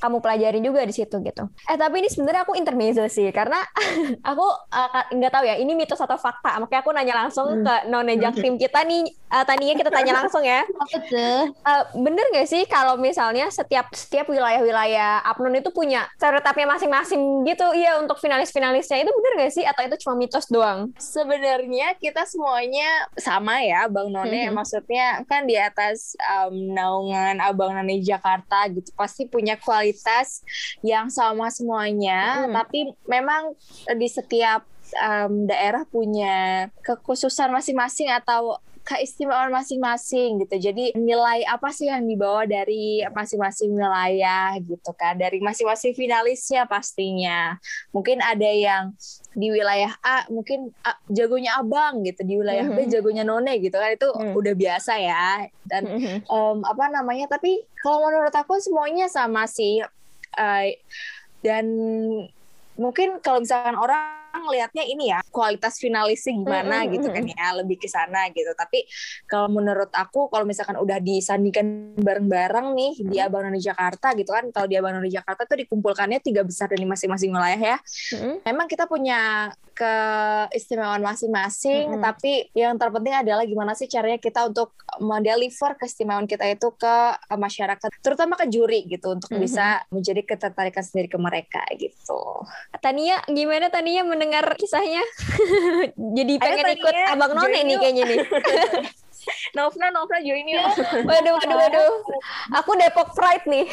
kamu 0.03 0.17
pelajari 0.19 0.59
juga 0.59 0.83
di 0.83 0.91
situ 0.91 1.15
gitu. 1.23 1.47
Eh, 1.71 1.77
tapi 1.79 2.03
ini 2.03 2.11
sebenarnya 2.11 2.43
aku 2.43 2.59
intermezzo 2.59 3.07
sih, 3.07 3.31
karena 3.31 3.63
aku 4.29 4.43
uh, 4.75 5.07
nggak 5.15 5.31
tahu 5.31 5.43
ya, 5.47 5.55
ini 5.55 5.71
mitos 5.71 6.03
atau 6.03 6.19
fakta. 6.19 6.59
Makanya 6.59 6.81
aku 6.83 6.91
nanya 6.91 7.15
langsung 7.25 7.63
ke 7.63 7.75
None 7.87 8.19
Jaktim 8.19 8.59
kita 8.59 8.83
nih, 8.83 9.07
uh, 9.31 9.47
Tania 9.47 9.71
kita 9.71 9.87
tanya 9.87 10.19
langsung 10.19 10.43
ya. 10.43 10.67
Uh, 11.59 11.83
bener 12.01 12.23
gak 12.33 12.47
sih 12.49 12.63
kalau 12.65 12.95
misalnya 12.97 13.51
setiap 13.51 13.91
setiap 13.93 14.31
wilayah-wilayah 14.31 15.21
Apnon 15.27 15.53
itu 15.59 15.69
punya 15.69 16.07
stereotipnya 16.15 16.65
masing-masing 16.65 17.43
gitu, 17.45 17.67
iya 17.75 17.99
untuk 17.99 18.17
finalis-finalisnya 18.17 19.03
itu 19.03 19.11
bener 19.11 19.28
gak 19.37 19.53
sih 19.53 19.65
atau 19.65 19.81
itu 19.85 19.97
cuma 20.05 20.15
mitos 20.17 20.47
doang? 20.47 20.89
Sebenarnya 20.97 21.93
kita 21.97 22.25
semuanya 22.25 23.09
sama 23.19 23.61
ya, 23.61 23.85
Bang 23.91 24.09
None. 24.09 24.49
Mhm. 24.49 24.55
Maksudnya 24.55 25.21
kan 25.27 25.45
di 25.45 25.59
atas 25.59 26.15
um, 26.23 26.73
naungan 26.73 27.37
Abang 27.43 27.75
None 27.75 28.01
Jakarta 28.01 28.65
gitu, 28.71 28.89
pasti 28.95 29.27
punya 29.27 29.59
kualitas 29.59 30.41
yang 30.81 31.11
sama 31.11 31.51
semuanya. 31.53 32.47
Mhm. 32.47 32.53
Tapi 32.55 32.79
memang 33.05 33.53
di 33.93 34.07
setiap 34.09 34.65
um, 34.97 35.45
daerah 35.45 35.85
punya 35.85 36.67
kekhususan 36.81 37.53
masing-masing 37.53 38.09
atau 38.09 38.57
keistimewaan 38.89 39.53
masing-masing 39.53 40.41
gitu. 40.41 40.57
Jadi 40.57 40.97
nilai 40.97 41.45
apa 41.45 41.69
sih 41.69 41.85
yang 41.85 42.09
dibawa 42.09 42.49
dari 42.49 43.05
masing-masing 43.13 43.69
wilayah 43.77 44.57
gitu 44.57 44.89
kan. 44.97 45.13
Dari 45.13 45.37
masing-masing 45.37 45.93
finalisnya 45.93 46.65
pastinya. 46.65 47.53
Mungkin 47.93 48.17
ada 48.25 48.49
yang 48.49 48.97
di 49.37 49.53
wilayah 49.53 49.93
A 50.01 50.25
mungkin 50.33 50.73
A, 50.81 50.97
jagonya 51.05 51.61
abang 51.61 52.01
gitu, 52.01 52.25
di 52.25 52.41
wilayah 52.41 52.65
B 52.65 52.89
Mhm. 52.89 52.89
jagonya 52.89 53.21
none 53.21 53.53
gitu 53.61 53.77
kan. 53.77 53.93
Itu 53.93 54.09
Hmm. 54.09 54.33
udah 54.33 54.53
biasa 54.57 54.97
ya. 54.97 55.45
Dan 55.61 55.85
Mhm. 55.85 56.25
em, 56.25 56.57
apa 56.65 56.85
namanya 56.89 57.29
tapi 57.29 57.61
kalau 57.85 58.09
menurut 58.09 58.33
aku 58.33 58.57
semuanya 58.57 59.05
sama 59.05 59.45
sih 59.45 59.85
Eh, 60.29 60.77
dan 61.41 61.65
mungkin 62.77 63.17
kalau 63.25 63.41
misalkan 63.41 63.73
orang 63.73 64.18
lihatnya 64.47 64.83
ini 64.83 65.11
ya 65.11 65.19
kualitas 65.27 65.75
finalisnya 65.75 66.39
gimana 66.39 66.85
Mm-mm, 66.85 66.93
gitu 66.95 67.07
kan 67.09 67.23
ya 67.25 67.47
lebih 67.59 67.75
ke 67.75 67.89
sana 67.89 68.31
gitu 68.31 68.53
tapi 68.55 68.85
kalau 69.25 69.51
menurut 69.51 69.89
aku 69.91 70.29
kalau 70.29 70.47
misalkan 70.47 70.77
udah 70.77 71.01
disandingkan 71.01 71.97
bareng-bareng 71.97 72.71
nih 72.73 72.93
di 73.03 73.17
Abang 73.19 73.49
None 73.49 73.59
Jakarta 73.59 74.15
gitu 74.15 74.31
kan 74.31 74.47
kalau 74.53 74.67
di 74.69 74.77
Abang 74.77 74.95
None 74.95 75.09
Jakarta 75.09 75.43
tuh 75.43 75.57
dikumpulkannya 75.59 76.21
tiga 76.21 76.45
besar 76.45 76.69
dari 76.69 76.85
masing-masing 76.85 77.33
wilayah 77.33 77.59
ya 77.75 77.77
Mhm. 78.15 78.45
memang 78.45 78.67
kita 78.69 78.85
punya 78.85 79.49
keistimewaan 79.73 80.99
masing-masing, 80.99 81.95
Mm-mm. 81.95 82.03
tapi 82.03 82.51
yang 82.51 82.75
terpenting 82.75 83.15
adalah 83.15 83.47
gimana 83.47 83.71
sih 83.73 83.87
caranya 83.87 84.19
kita 84.19 84.45
untuk 84.45 84.75
mendeliver 84.99 85.79
keistimewaan 85.79 86.27
kita 86.27 86.45
itu 86.45 86.75
ke 86.75 86.95
masyarakat, 87.31 87.87
terutama 88.03 88.35
ke 88.35 88.51
juri 88.51 88.83
gitu, 88.85 89.15
untuk 89.15 89.31
Mhm. 89.31 89.39
bisa 89.39 89.79
menjadi 89.87 90.21
ketertarikan 90.27 90.83
sendiri 90.83 91.07
ke 91.07 91.15
mereka 91.15 91.63
gitu. 91.79 92.43
Tania 92.83 93.23
gimana 93.25 93.71
Tania 93.71 94.03
mendengar 94.03 94.28
kisahnya? 94.55 95.03
Jadi 96.17 96.33
Ayo, 96.37 96.43
pengen 96.43 96.65
Tania, 96.65 96.77
ikut 96.77 96.95
Abang 97.17 97.31
None 97.33 97.59
nih 97.65 97.77
kayaknya 97.77 98.03
nih. 98.05 98.19
Novna, 99.57 99.87
Novna 99.93 100.17
join 100.23 100.47
yuk. 100.47 100.63
Waduh, 101.09 101.33
waduh, 101.37 101.57
waduh. 101.57 101.91
Aku 102.61 102.71
Depok 102.77 103.13
Pride 103.13 103.45
nih. 103.45 103.65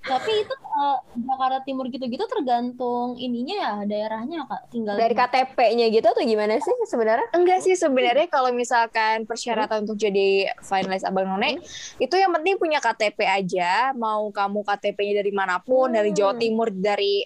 Tapi 0.00 0.32
itu 0.40 0.54
eh, 0.54 0.98
Jakarta 1.18 1.58
Timur 1.62 1.86
gitu-gitu 1.86 2.24
tergantung 2.24 3.16
ininya 3.16 3.56
ya 3.56 3.72
daerahnya 3.84 4.44
kak 4.44 4.62
tinggal 4.68 4.94
Dari. 4.94 5.12
KTP-nya 5.12 5.86
gitu 5.88 6.06
atau 6.06 6.22
gimana 6.22 6.56
sih 6.56 6.74
sebenarnya? 6.84 7.28
Enggak 7.32 7.60
sih 7.60 7.74
sebenarnya 7.74 8.26
kalau 8.26 8.50
misalkan 8.50 9.24
persyaratan 9.24 9.82
untuk 9.82 9.96
jadi 9.96 10.28
finalis 10.60 11.02
Abang 11.02 11.26
None 11.26 11.58
itu 11.96 12.14
yang 12.14 12.30
penting 12.32 12.56
punya 12.56 12.78
KTP 12.78 13.24
aja 13.24 13.90
mau 13.92 14.28
kamu 14.28 14.62
KTP-nya 14.62 15.14
dari 15.18 15.32
mana 15.32 15.58
pun 15.58 15.90
dari 15.90 16.10
Jawa 16.10 16.30
Hmm. 16.30 16.40
Timur 16.40 16.68
dari 16.70 17.24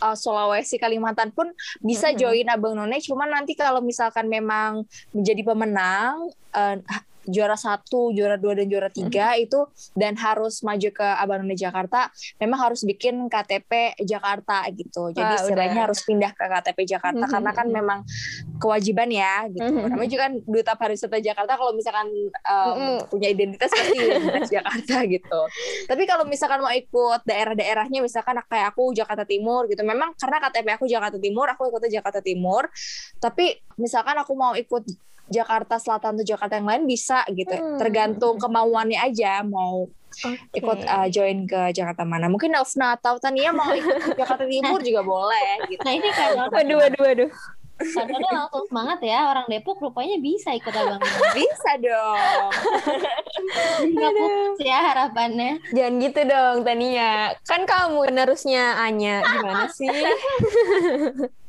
uh, 0.00 0.16
Sulawesi 0.16 0.76
Kalimantan 0.76 1.30
pun 1.30 1.52
bisa 1.78 2.10
Mhm. 2.10 2.16
join 2.16 2.46
Abang 2.48 2.74
None 2.74 2.98
cuman 2.98 3.28
nanti 3.30 3.52
kalau 3.52 3.78
misalkan 3.78 4.26
memang 4.26 4.82
menjadi 5.10 5.42
pemenang 5.42 6.26
uh, 6.50 6.76
juara 7.24 7.54
satu, 7.54 8.10
juara 8.10 8.34
dua 8.34 8.58
dan 8.58 8.66
juara 8.66 8.88
tiga 8.88 9.34
itu 9.36 9.66
dan 9.94 10.14
harus 10.16 10.60
maju 10.60 10.88
ke 10.88 11.06
Abang 11.06 11.42
None 11.42 11.54
Jakarta, 11.54 12.10
memang 12.38 12.58
harus 12.58 12.82
bikin 12.82 13.26
KTP 13.26 13.94
Jakarta 14.02 14.66
gitu. 14.70 15.10
Jadi 15.10 15.22
Wah, 15.22 15.38
istilahnya 15.38 15.74
udah. 15.78 15.84
harus 15.86 16.00
pindah 16.02 16.32
ke 16.32 16.44
KTP 16.44 16.78
Jakarta 16.88 17.24
Mhm, 17.24 17.32
karena 17.32 17.50
kan 17.52 17.66
mhm. 17.66 17.74
memang 17.74 17.98
kewajiban 18.58 19.08
ya 19.08 19.46
gitu. 19.46 19.66
Mhm. 19.66 19.90
Namanya 19.90 20.10
juga 20.10 20.22
kan 20.22 20.34
duta 20.42 20.72
pariwisata 20.74 21.18
Jakarta 21.18 21.52
kalau 21.54 21.72
misalkan 21.72 22.08
um, 22.42 22.74
Mhm. 22.74 22.96
punya 23.08 23.28
identitas 23.30 23.70
pasti 23.70 23.98
identitas 24.06 24.50
Jakarta 24.50 24.96
gitu. 25.06 25.40
Tapi 25.86 26.02
kalau 26.04 26.24
misalkan 26.24 26.58
mau 26.58 26.70
ikut 26.70 27.20
daerah-daerahnya 27.22 27.98
misalkan 28.00 28.38
kayak 28.46 28.74
aku 28.74 28.90
Jakarta 28.92 29.22
Timur 29.22 29.66
gitu. 29.66 29.82
Memang 29.82 30.14
karena 30.16 30.38
KTP 30.40 30.66
aku 30.74 30.86
Jakarta 30.86 31.18
Timur, 31.18 31.46
aku 31.46 31.68
ikutnya 31.68 32.02
Jakarta 32.02 32.18
Timur. 32.18 32.66
Tapi 33.18 33.44
misalkan 33.76 34.18
aku 34.18 34.32
mau 34.34 34.52
ikut 34.54 34.84
Jakarta 35.32 35.80
Selatan 35.80 36.20
atau 36.20 36.26
Jakarta 36.28 36.60
yang 36.60 36.68
lain 36.68 36.84
bisa 36.84 37.24
gitu. 37.32 37.56
Hmm. 37.56 37.80
Tergantung 37.80 38.36
kemauannya 38.36 39.00
aja 39.00 39.40
mau 39.40 39.88
ikut 40.52 40.78
uh, 40.84 41.08
join 41.08 41.48
ke 41.48 41.72
Jakarta 41.72 42.04
mana. 42.04 42.28
Mungkin 42.28 42.52
Elfna 42.52 43.00
atau 43.00 43.16
Tania 43.16 43.50
mau 43.50 43.72
ikut 43.72 44.12
ke 44.12 44.20
Jakarta 44.20 44.44
Timur 44.44 44.84
juga 44.84 45.00
boleh 45.00 45.64
gitu. 45.72 45.80
Nah 45.80 45.92
ini 45.96 46.08
kan 46.12 46.30
Waduh, 46.52 46.76
waduh, 46.84 47.00
waduh. 47.00 47.30
Padahal 47.82 48.46
langsung 48.46 48.64
semangat 48.70 48.98
ya 49.02 49.26
orang 49.26 49.46
Depok 49.50 49.82
rupanya 49.82 50.14
bisa 50.22 50.54
ikut 50.54 50.70
abang. 50.70 51.02
Bisa 51.34 51.72
dong. 51.82 52.50
Nggak 53.90 54.12
putus 54.14 54.58
ya 54.62 54.78
harapannya. 54.92 55.58
Jangan 55.74 55.94
gitu 55.98 56.20
dong, 56.30 56.56
Tania. 56.62 57.34
Kan 57.42 57.66
kamu 57.66 58.06
penerusnya 58.06 58.78
Anya. 58.78 59.26
Gimana 59.26 59.66
sih? 59.66 59.90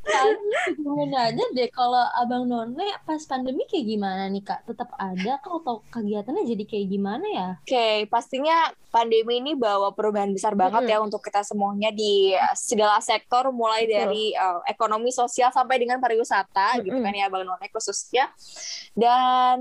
Gimana 0.76 1.32
aja 1.32 1.44
deh 1.56 1.68
kalau 1.72 2.04
abang 2.20 2.44
None 2.44 2.84
pas 3.04 3.20
pandemi 3.24 3.64
kayak 3.64 3.86
gimana 3.88 4.28
nih 4.28 4.44
kak? 4.44 4.68
Tetap 4.68 4.92
ada 4.96 5.40
kah 5.40 5.52
atau 5.60 5.80
kegiatannya 5.88 6.44
jadi 6.44 6.64
kayak 6.68 6.86
gimana 6.88 7.26
ya? 7.26 7.48
Oke, 7.64 8.04
pastinya 8.08 8.68
pandemi 8.92 9.40
ini 9.40 9.56
bawa 9.56 9.96
perubahan 9.96 10.30
besar 10.30 10.54
banget 10.54 10.86
Mm-mm. 10.86 10.94
ya 10.94 10.98
untuk 11.00 11.20
kita 11.24 11.42
semuanya 11.42 11.90
di 11.90 12.36
uh, 12.36 12.54
segala 12.54 13.00
sektor, 13.00 13.48
mulai 13.50 13.88
Betul. 13.88 13.96
dari 13.96 14.24
uh, 14.36 14.60
ekonomi 14.68 15.10
sosial 15.10 15.50
sampai 15.50 15.80
dengan 15.80 15.98
pariwisata, 15.98 16.84
gitu 16.84 16.94
Mm-mm. 16.94 17.06
kan 17.08 17.14
ya, 17.16 17.26
Bang 17.32 17.44
None 17.48 17.68
khususnya. 17.72 18.30
Dan 18.94 19.58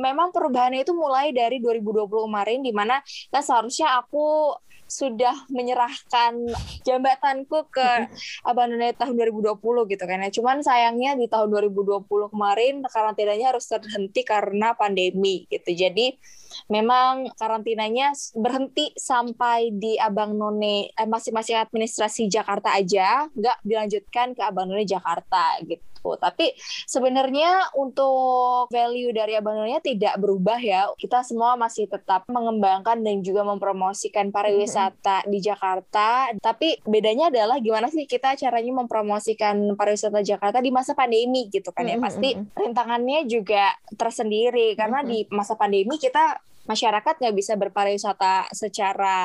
memang 0.00 0.32
perubahannya 0.32 0.84
itu 0.84 0.92
mulai 0.96 1.32
dari 1.32 1.60
2020 1.60 2.08
kemarin, 2.08 2.58
di 2.64 2.72
mana 2.72 3.00
kan 3.32 3.42
seharusnya 3.44 4.00
aku 4.00 4.56
sudah 4.90 5.46
menyerahkan 5.46 6.34
jambatanku 6.82 7.70
ke 7.70 8.10
Abang 8.42 8.74
None 8.74 8.90
tahun 8.98 9.14
2020 9.14 9.62
gitu 9.86 10.04
kan 10.04 10.18
ya. 10.26 10.30
Cuman 10.34 10.66
sayangnya 10.66 11.14
di 11.14 11.30
tahun 11.30 11.46
2020 11.70 12.10
kemarin 12.34 12.82
karantinanya 12.90 13.54
harus 13.54 13.70
terhenti 13.70 14.26
karena 14.26 14.74
pandemi 14.74 15.46
gitu. 15.46 15.70
Jadi 15.70 16.18
memang 16.66 17.30
karantinanya 17.38 18.10
berhenti 18.34 18.90
sampai 18.98 19.70
di 19.70 19.94
Abang 19.94 20.34
None 20.34 20.90
eh, 20.90 21.08
masing-masing 21.08 21.62
administrasi 21.62 22.26
Jakarta 22.26 22.74
aja, 22.74 23.30
nggak 23.30 23.62
dilanjutkan 23.62 24.34
ke 24.34 24.42
Abang 24.42 24.66
None 24.66 24.82
Jakarta 24.82 25.54
gitu. 25.62 25.89
Tapi 26.00 26.56
sebenarnya 26.88 27.76
untuk 27.76 28.72
value 28.72 29.12
dari 29.12 29.36
Abang 29.36 29.60
None 29.60 29.84
tidak 29.84 30.16
berubah 30.16 30.56
ya. 30.56 30.88
Kita 30.96 31.20
semua 31.20 31.54
masih 31.60 31.86
tetap 31.86 32.24
mengembangkan 32.32 33.04
dan 33.04 33.20
juga 33.20 33.44
mempromosikan 33.44 34.32
pariwisata 34.32 35.28
di 35.28 35.38
Jakarta. 35.44 36.32
Tapi 36.40 36.80
bedanya 36.88 37.28
adalah 37.28 37.60
gimana 37.60 37.92
sih 37.92 38.08
kita 38.08 38.34
caranya 38.40 38.72
mempromosikan 38.72 39.76
pariwisata 39.76 40.24
Jakarta 40.24 40.64
di 40.64 40.72
masa 40.72 40.96
pandemi 40.96 41.52
gitu 41.52 41.68
kan 41.70 41.84
ya. 41.84 42.00
Mhm, 42.00 42.02
Pasti 42.02 42.28
mhm. 42.32 42.56
rintangannya 42.56 43.20
juga 43.28 43.76
tersendiri 43.94 44.72
karena 44.74 45.04
Mhm. 45.04 45.08
di 45.08 45.18
masa 45.28 45.54
pandemi 45.54 46.00
kita 46.00 46.40
masyarakat 46.70 47.14
nggak 47.18 47.34
bisa 47.34 47.58
berpariwisata 47.58 48.46
secara 48.54 49.18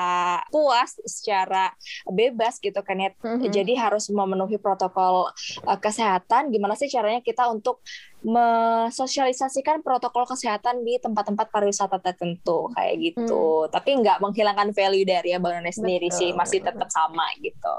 puas, 0.49 0.97
secara 1.05 1.69
bebas 2.09 2.57
gitu 2.57 2.81
kan 2.81 2.97
ya. 2.97 3.09
Mhm. 3.21 3.53
Jadi 3.53 3.77
harus 3.77 4.09
memenuhi 4.09 4.57
protokol 4.57 5.29
uh, 5.69 5.79
kesehatan. 5.79 6.49
Gimana 6.49 6.73
sih 6.73 6.89
caranya 6.89 7.21
kita 7.21 7.45
untuk 7.45 7.85
mensosialisasikan 8.25 9.85
protokol 9.85 10.25
kesehatan 10.25 10.81
di 10.81 10.97
tempat-tempat 10.97 11.53
pariwisata 11.53 12.01
tertentu 12.01 12.73
kayak 12.73 12.97
gitu. 12.97 13.69
Tapi 13.69 14.01
nggak 14.01 14.17
menghilangkan 14.17 14.73
value 14.73 15.05
dari 15.05 15.37
Abang 15.37 15.61
None 15.61 15.69
sendiri 15.69 16.09
Betul. 16.09 16.17
sih, 16.17 16.29
masih 16.33 16.59
tetap 16.65 16.89
sama 16.89 17.29
gitu. 17.37 17.75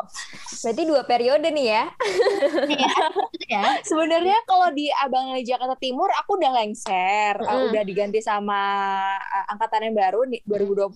Berarti 0.62 0.82
dua 0.86 1.02
periode 1.02 1.50
nih 1.50 1.66
ya. 1.66 1.84
ya. 3.50 3.82
Sebenarnya 3.82 4.38
kalau 4.46 4.70
di 4.70 4.86
Abang 5.02 5.34
None 5.34 5.42
Jakarta 5.42 5.74
Timur 5.82 6.14
aku 6.14 6.38
udah 6.38 6.52
lengser, 6.62 7.34
uh, 7.42 7.50
Mm-mm. 7.50 7.74
udah 7.74 7.82
diganti 7.82 8.22
sama 8.22 8.62
uh, 9.18 9.46
angkatan 9.50 9.90
yang 9.90 9.96
baru 9.98 10.30
di 10.30 10.38
2020. 10.46 10.94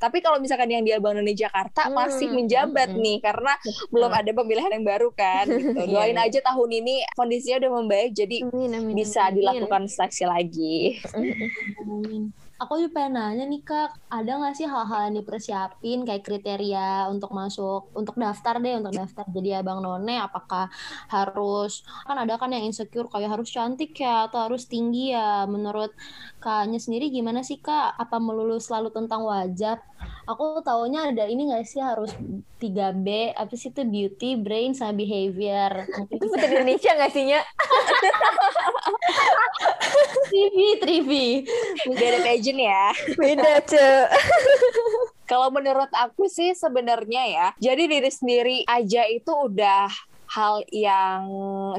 Tapi 0.00 0.18
kalau 0.24 0.40
misalkan 0.40 0.72
yang 0.72 0.82
di 0.82 0.96
Abang 0.96 1.12
None 1.12 1.36
Jakarta 1.36 1.86
Mm, 1.88 1.94
masih 1.94 2.28
menjabat 2.32 2.88
mm-mm. 2.90 3.04
nih 3.04 3.18
karena 3.20 3.52
belum 3.92 4.12
ada 4.12 4.30
pemilihan 4.32 4.72
yang 4.72 4.86
baru 4.88 5.12
kan. 5.12 5.44
Gitu. 5.44 5.66
Iya, 5.88 5.94
Doain 5.94 6.18
iya. 6.20 6.26
aja 6.28 6.40
tahun 6.42 6.70
ini 6.84 6.94
kondisinya 7.16 7.56
udah 7.64 7.70
membaik 7.80 8.10
jadi 8.12 8.44
Amin, 8.50 8.77
amin, 8.78 8.94
bisa 8.94 9.28
amin. 9.28 9.34
dilakukan 9.42 9.82
seleksi 9.90 10.24
lagi. 10.24 11.02
Aku 12.58 12.74
juga 12.74 13.06
pengen 13.06 13.14
nanya 13.14 13.46
nih 13.46 13.62
kak, 13.62 14.10
ada 14.10 14.34
nggak 14.34 14.58
sih 14.58 14.66
hal-hal 14.66 15.06
yang 15.06 15.22
dipersiapin 15.22 16.02
kayak 16.02 16.26
kriteria 16.26 17.06
untuk 17.06 17.30
masuk, 17.30 17.86
untuk 17.94 18.18
daftar 18.18 18.58
deh, 18.58 18.82
untuk 18.82 18.98
daftar 18.98 19.22
jadi 19.30 19.62
abang 19.62 19.78
none, 19.78 20.18
apakah 20.18 20.66
harus, 21.06 21.86
kan 22.02 22.18
ada 22.18 22.34
kan 22.34 22.50
yang 22.50 22.66
insecure 22.66 23.06
kayak 23.06 23.30
harus 23.30 23.54
cantik 23.54 23.94
ya, 23.94 24.26
atau 24.26 24.42
harus 24.42 24.66
tinggi 24.66 25.14
ya, 25.14 25.46
menurut 25.46 25.94
kaknya 26.42 26.82
sendiri 26.82 27.14
gimana 27.14 27.46
sih 27.46 27.62
kak? 27.62 27.94
Apa 27.94 28.18
melulu 28.18 28.58
selalu 28.58 28.90
tentang 28.90 29.22
wajah? 29.22 29.78
Aku 30.26 30.58
taunya 30.66 31.14
ada 31.14 31.30
ini 31.30 31.54
nggak 31.54 31.62
sih 31.62 31.78
harus 31.78 32.10
3B, 32.58 33.38
apa 33.38 33.54
sih 33.54 33.70
itu 33.70 33.86
beauty, 33.86 34.34
brain, 34.34 34.74
sama 34.74 34.98
behavior. 34.98 35.86
Mungkin 35.94 36.14
Itu 36.18 36.26
putri 36.26 36.50
Indonesia 36.58 36.90
nggak 36.90 37.12
sih, 37.14 37.22
Nya? 37.22 37.40
Trivi, 40.28 40.68
Trivi. 40.78 41.26
Beda 41.88 42.18
pageant 42.48 42.60
ya. 42.64 42.84
Beda, 43.16 43.52
Ce. 43.70 43.88
Kalau 45.28 45.52
menurut 45.52 45.92
aku 45.92 46.24
sih 46.32 46.56
sebenarnya 46.56 47.22
ya, 47.28 47.46
jadi 47.60 47.84
diri 47.84 48.08
sendiri 48.08 48.56
aja 48.64 49.04
itu 49.12 49.28
udah 49.28 49.92
hal 50.28 50.60
yang 50.68 51.24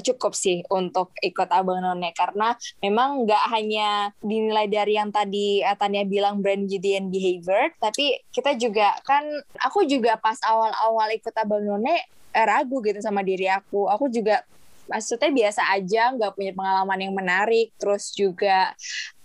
cukup 0.01 0.33
sih 0.33 0.65
untuk 0.73 1.13
ikut 1.21 1.49
Abang 1.53 1.85
None 1.85 2.09
karena 2.17 2.57
memang 2.81 3.25
nggak 3.25 3.43
hanya 3.53 4.09
dinilai 4.25 4.65
dari 4.65 4.97
yang 4.97 5.13
tadi 5.13 5.61
Tania 5.77 6.01
bilang 6.05 6.41
brand 6.41 6.65
beauty 6.65 6.97
and 6.97 7.13
behavior, 7.13 7.73
tapi 7.77 8.21
kita 8.33 8.57
juga 8.57 8.97
kan 9.05 9.25
aku 9.65 9.85
juga 9.85 10.17
pas 10.17 10.37
awal-awal 10.45 11.13
ikut 11.13 11.33
Abang 11.33 11.65
None 11.65 12.05
eh, 12.33 12.45
ragu 12.45 12.81
gitu 12.85 13.01
sama 13.01 13.25
diri 13.25 13.49
aku. 13.49 13.89
Aku 13.89 14.09
juga 14.09 14.45
maksudnya 14.89 15.29
biasa 15.29 15.61
aja, 15.73 16.13
nggak 16.17 16.33
punya 16.33 16.53
pengalaman 16.53 16.99
yang 17.01 17.13
menarik, 17.13 17.69
terus 17.77 18.13
juga 18.13 18.73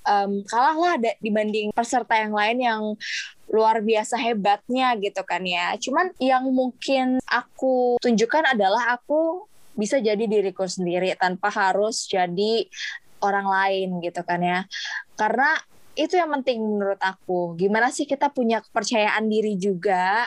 um, 0.05 0.45
kalah 0.47 0.77
lah 0.77 0.95
dibanding 1.21 1.73
peserta 1.75 2.15
yang 2.17 2.33
lain 2.33 2.59
yang 2.61 2.83
luar 3.51 3.81
biasa 3.85 4.17
hebatnya 4.17 4.97
gitu 5.01 5.21
kan 5.27 5.43
ya. 5.45 5.77
Cuman 5.77 6.13
yang 6.21 6.49
mungkin 6.49 7.21
aku 7.29 8.01
tunjukkan 8.01 8.57
adalah 8.57 8.97
aku 8.97 9.45
bisa 9.75 9.99
jadi 9.99 10.25
diriku 10.25 10.65
sendiri 10.65 11.13
tanpa 11.19 11.51
harus 11.51 12.07
jadi 12.07 12.69
orang 13.21 13.47
lain 13.49 13.89
gitu 14.05 14.21
kan 14.23 14.41
ya. 14.41 14.61
Karena 15.17 15.59
itu 15.95 16.15
yang 16.19 16.31
penting 16.41 16.59
menurut 16.63 16.99
aku. 16.99 17.55
Gimana 17.55 17.91
sih 17.95 18.07
kita 18.07 18.31
punya 18.31 18.63
kepercayaan 18.63 19.27
diri 19.31 19.55
juga, 19.55 20.27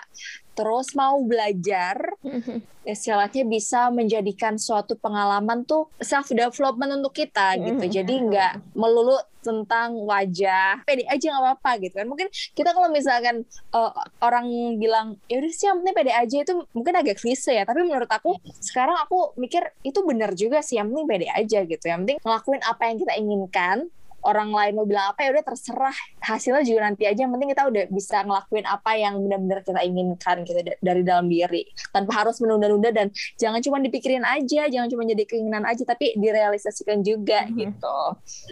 terus 0.58 0.96
mau 0.98 1.20
belajar, 1.22 2.18
istilahnya 2.88 3.44
bisa 3.44 3.92
menjadikan 3.92 4.56
suatu 4.56 4.96
pengalaman 4.96 5.68
tuh 5.68 5.92
self 6.00 6.32
development 6.32 7.04
untuk 7.04 7.14
kita 7.14 7.60
gitu. 7.60 7.84
Mm-hmm. 7.84 7.96
Jadi 8.00 8.14
nggak 8.32 8.54
melulu 8.74 9.20
tentang 9.44 9.96
wajah, 10.04 10.84
pede 10.84 11.08
aja 11.08 11.26
nggak 11.32 11.44
apa-apa 11.44 11.72
gitu 11.84 11.96
kan. 12.00 12.08
Mungkin 12.08 12.28
kita 12.56 12.76
kalau 12.76 12.92
misalkan 12.92 13.44
uh, 13.72 13.92
orang 14.20 14.48
bilang 14.76 15.20
ya 15.32 15.40
udah 15.40 15.52
sih 15.52 15.68
yang 15.68 15.84
penting 15.84 15.96
pede 15.96 16.12
aja 16.12 16.38
itu 16.44 16.54
mungkin 16.72 16.94
agak 16.96 17.20
klise 17.20 17.56
ya. 17.56 17.64
Tapi 17.64 17.84
menurut 17.84 18.10
aku 18.12 18.40
sekarang 18.60 18.96
aku 19.04 19.36
mikir 19.40 19.68
itu 19.84 20.00
benar 20.04 20.32
juga 20.36 20.64
sih 20.64 20.80
yang 20.80 20.92
penting 20.92 21.08
pede 21.08 21.28
aja 21.32 21.60
gitu. 21.64 21.86
Yang 21.88 22.00
penting 22.04 22.18
ngelakuin 22.24 22.62
apa 22.64 22.82
yang 22.88 22.98
kita 23.00 23.14
inginkan 23.20 23.78
orang 24.24 24.50
lain 24.50 24.74
mau 24.78 24.86
bilang 24.88 25.14
apa 25.14 25.28
ya 25.28 25.30
udah 25.36 25.46
terserah. 25.46 25.98
Hasilnya 26.24 26.64
juga 26.66 26.90
nanti 26.90 27.04
aja 27.06 27.20
yang 27.26 27.32
penting 27.36 27.50
kita 27.54 27.64
udah 27.70 27.84
bisa 27.92 28.18
ngelakuin 28.26 28.66
apa 28.66 28.92
yang 28.98 29.14
benar-benar 29.22 29.60
kita 29.64 29.82
inginkan 29.84 30.36
gitu 30.44 30.60
dari 30.82 31.02
dalam 31.06 31.28
diri. 31.30 31.68
Tanpa 31.94 32.26
harus 32.26 32.42
menunda-nunda 32.42 32.90
dan 32.92 33.08
jangan 33.38 33.60
cuma 33.64 33.78
dipikirin 33.84 34.26
aja 34.26 34.68
jangan 34.68 34.88
cuma 34.90 35.04
jadi 35.06 35.24
keinginan 35.28 35.64
aja 35.64 35.84
tapi 35.86 36.18
direalisasikan 36.18 37.02
juga 37.06 37.46
hmm. 37.46 37.56
gitu. 37.56 38.00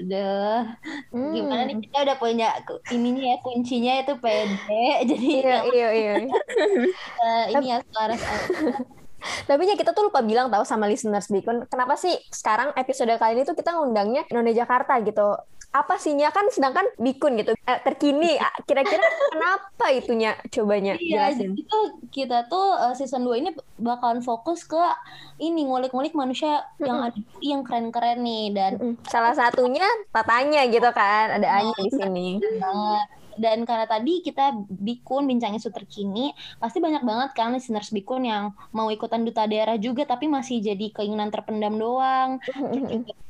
Udah 0.06 0.78
hmm. 1.12 1.34
gimana 1.34 1.62
nih? 1.68 1.76
Kita 1.90 1.98
udah 2.06 2.18
punya 2.18 2.50
ininya 2.92 3.36
ya 3.36 3.38
kuncinya 3.42 3.94
itu 4.02 4.14
pede. 4.20 4.86
Jadi 5.10 5.28
iya 5.44 5.58
iya 5.70 5.90
iya. 5.94 6.14
Uh, 7.22 7.46
ini 7.54 7.66
ya 7.72 7.78
Selaras 7.92 8.22
tapi 9.50 9.68
ya 9.70 9.76
kita 9.76 9.92
tuh 9.92 10.10
lupa 10.10 10.22
bilang 10.22 10.48
tahu 10.48 10.64
sama 10.64 10.86
listeners 10.90 11.28
Bikun, 11.28 11.66
kenapa 11.68 11.98
sih 12.00 12.14
sekarang 12.30 12.72
episode 12.78 13.12
kali 13.18 13.40
ini 13.40 13.44
tuh 13.44 13.58
kita 13.58 13.74
ngundangnya 13.76 14.28
None 14.32 14.52
Jakarta 14.56 15.00
gitu? 15.02 15.38
Apa 15.76 16.00
sihnya 16.00 16.32
kan 16.32 16.48
sedangkan 16.48 16.88
bikun 16.96 17.36
gitu. 17.36 17.52
Eh, 17.52 17.80
terkini. 17.84 18.40
Kira-kira 18.64 19.04
kenapa 19.36 19.92
itunya? 19.92 20.40
Cobanya 20.48 20.96
iya, 20.96 21.36
jelasin. 21.36 21.52
itu 21.52 21.80
kita 22.16 22.48
tuh 22.48 22.80
uh, 22.80 22.96
season 22.96 23.28
2 23.28 23.44
ini 23.44 23.50
bakalan 23.76 24.24
fokus 24.24 24.64
ke 24.64 24.80
ini 25.44 25.68
ngulik-ngulik 25.68 26.16
manusia 26.16 26.64
mm-hmm. 26.64 26.88
yang 26.88 27.00
ada 27.04 27.20
yang 27.44 27.62
keren-keren 27.68 28.24
nih. 28.24 28.46
Dan 28.56 28.72
mm-hmm. 28.80 28.96
salah 29.12 29.36
satunya 29.36 29.84
tatanya 30.16 30.64
gitu 30.72 30.88
kan? 30.96 31.44
Ada 31.44 31.48
Anya 31.60 31.76
di 31.76 31.92
sini 31.92 32.28
dan 33.36 33.68
karena 33.68 33.86
tadi 33.86 34.24
kita 34.24 34.56
bikun 34.68 35.28
bincang 35.28 35.56
isu 35.56 35.70
terkini 35.72 36.32
pasti 36.60 36.80
banyak 36.80 37.04
banget 37.04 37.30
kan 37.36 37.52
listeners 37.54 37.92
bikun 37.92 38.24
yang 38.26 38.56
mau 38.72 38.88
ikutan 38.90 39.24
duta 39.24 39.46
daerah 39.46 39.76
juga 39.76 40.08
tapi 40.08 40.32
masih 40.32 40.64
jadi 40.64 40.92
keinginan 40.96 41.30
terpendam 41.30 41.76
doang. 41.76 42.40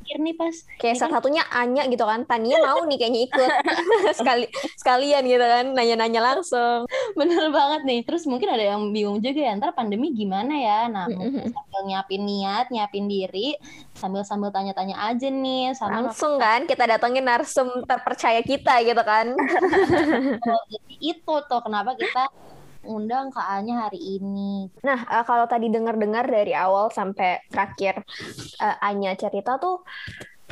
Pikir 0.06 0.22
nih 0.22 0.38
pas. 0.38 0.56
Kayak 0.78 1.02
salah 1.02 1.18
satunya 1.18 1.42
Anya 1.50 1.90
gitu 1.90 2.06
kan. 2.06 2.30
Tania 2.30 2.62
mau 2.62 2.86
nih 2.86 2.98
kayaknya 3.02 3.22
ikut. 3.26 3.52
Sekali 4.22 4.46
sekalian 4.78 5.26
gitu 5.26 5.42
kan. 5.42 5.66
Nanya-nanya 5.74 6.22
langsung. 6.22 6.86
Bener 7.18 7.50
banget 7.50 7.82
nih. 7.90 8.00
Terus 8.06 8.30
mungkin 8.30 8.54
ada 8.54 8.62
yang 8.62 8.94
bingung 8.94 9.18
juga 9.18 9.42
ya 9.42 9.58
ntar 9.58 9.74
pandemi 9.74 10.14
gimana 10.14 10.54
ya? 10.54 10.80
Nah 10.86 11.10
sambil 11.76 11.82
nyiapin 11.90 12.22
niat 12.24 12.66
nyiapin 12.70 13.06
diri 13.10 13.58
sambil 13.96 14.24
sambil 14.28 14.52
tanya-tanya 14.52 14.96
aja 14.96 15.28
nih 15.32 15.72
sama 15.76 16.08
langsung 16.08 16.36
kan 16.40 16.68
kita 16.68 16.84
datengin 16.84 17.24
narsum 17.24 17.68
terpercaya 17.88 18.44
kita 18.44 18.84
gitu 18.84 19.04
kan 19.04 19.36
jadi 20.72 20.94
itu 21.00 21.34
tuh 21.48 21.62
kenapa 21.64 21.96
kita 21.96 22.28
undang 22.86 23.34
Kak 23.34 23.50
Anya 23.50 23.90
hari 23.90 24.22
ini. 24.22 24.70
Nah, 24.86 25.04
uh, 25.10 25.26
kalau 25.26 25.50
tadi 25.50 25.74
dengar-dengar 25.74 26.30
dari 26.30 26.54
awal 26.54 26.94
sampai 26.94 27.42
terakhir 27.50 28.06
uh, 28.62 28.78
Anya 28.86 29.18
cerita 29.18 29.58
tuh 29.58 29.82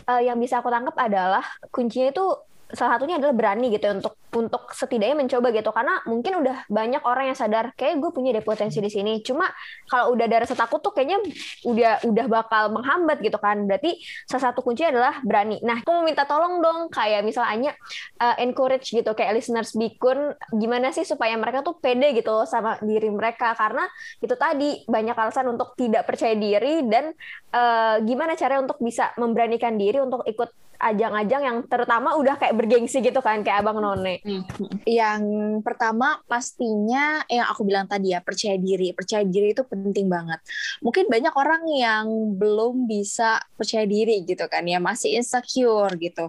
uh, 0.09 0.21
yang 0.21 0.41
bisa 0.41 0.59
aku 0.59 0.73
tangkap 0.73 0.97
adalah 0.97 1.45
kuncinya 1.69 2.09
itu 2.09 2.25
salah 2.73 2.97
satunya 2.97 3.21
adalah 3.21 3.37
berani 3.37 3.69
gitu 3.69 3.85
ya 3.85 3.93
untuk 3.93 4.17
untuk 4.33 4.73
setidaknya 4.73 5.15
mencoba 5.15 5.53
gitu. 5.53 5.69
Karena 5.69 6.01
mungkin 6.09 6.33
udah 6.41 6.65
banyak 6.67 7.05
orang 7.05 7.29
yang 7.31 7.37
sadar 7.37 7.71
kayak 7.77 8.01
gue 8.01 8.09
punya 8.09 8.33
deh 8.33 8.41
potensi 8.41 8.81
di 8.81 8.89
sini. 8.89 9.21
Cuma 9.21 9.45
kalau 9.85 10.17
udah 10.17 10.25
ada 10.25 10.43
rasa 10.43 10.57
takut 10.57 10.81
tuh 10.81 10.91
kayaknya 10.91 11.21
udah 11.69 12.01
udah 12.09 12.25
bakal 12.27 12.73
menghambat 12.73 13.21
gitu 13.21 13.37
kan. 13.37 13.69
Berarti 13.69 14.01
salah 14.25 14.51
satu 14.51 14.65
kuncinya 14.65 14.89
adalah 14.97 15.13
berani. 15.21 15.61
Nah 15.61 15.85
aku 15.85 15.89
mau 15.93 16.03
minta 16.03 16.25
tolong 16.25 16.59
dong 16.59 16.89
kayak 16.89 17.21
misalnya 17.21 17.77
uh, 18.17 18.35
encourage 18.41 18.89
gitu 18.89 19.13
kayak 19.13 19.37
listeners 19.37 19.77
bikun 19.77 20.33
gimana 20.57 20.89
sih 20.89 21.05
supaya 21.05 21.37
mereka 21.37 21.61
tuh 21.61 21.77
pede 21.77 22.17
gitu 22.17 22.43
sama 22.49 22.81
diri 22.81 23.13
mereka? 23.13 23.53
Karena 23.53 23.85
itu 24.17 24.33
tadi 24.33 24.81
banyak 24.89 25.15
alasan 25.15 25.45
untuk 25.53 25.77
tidak 25.77 26.09
percaya 26.09 26.33
diri 26.33 26.81
dan 26.89 27.13
uh, 27.53 28.01
gimana 28.01 28.33
cara 28.33 28.57
untuk 28.57 28.81
bisa 28.81 29.13
memberanikan 29.21 29.77
diri 29.77 30.01
untuk 30.01 30.25
ikut 30.25 30.49
ajang-ajang 30.83 31.41
yang 31.43 31.57
terutama 31.65 32.19
udah 32.19 32.35
kayak 32.35 32.55
bergengsi 32.59 32.99
gitu 32.99 33.23
kan 33.23 33.39
kayak 33.41 33.63
Abang 33.63 33.79
None. 33.79 34.19
Yang 34.83 35.23
pertama 35.63 36.19
pastinya 36.27 37.23
yang 37.31 37.47
aku 37.47 37.63
bilang 37.63 37.87
tadi 37.87 38.11
ya 38.11 38.19
percaya 38.19 38.59
diri. 38.59 38.91
Percaya 38.91 39.23
diri 39.23 39.55
itu 39.55 39.63
penting 39.63 40.11
banget. 40.11 40.43
Mungkin 40.83 41.07
banyak 41.07 41.33
orang 41.33 41.63
yang 41.71 42.05
belum 42.35 42.85
bisa 42.85 43.39
percaya 43.55 43.87
diri 43.87 44.27
gitu 44.27 44.43
kan 44.51 44.67
ya 44.67 44.83
masih 44.83 45.15
insecure 45.15 45.95
gitu 45.97 46.27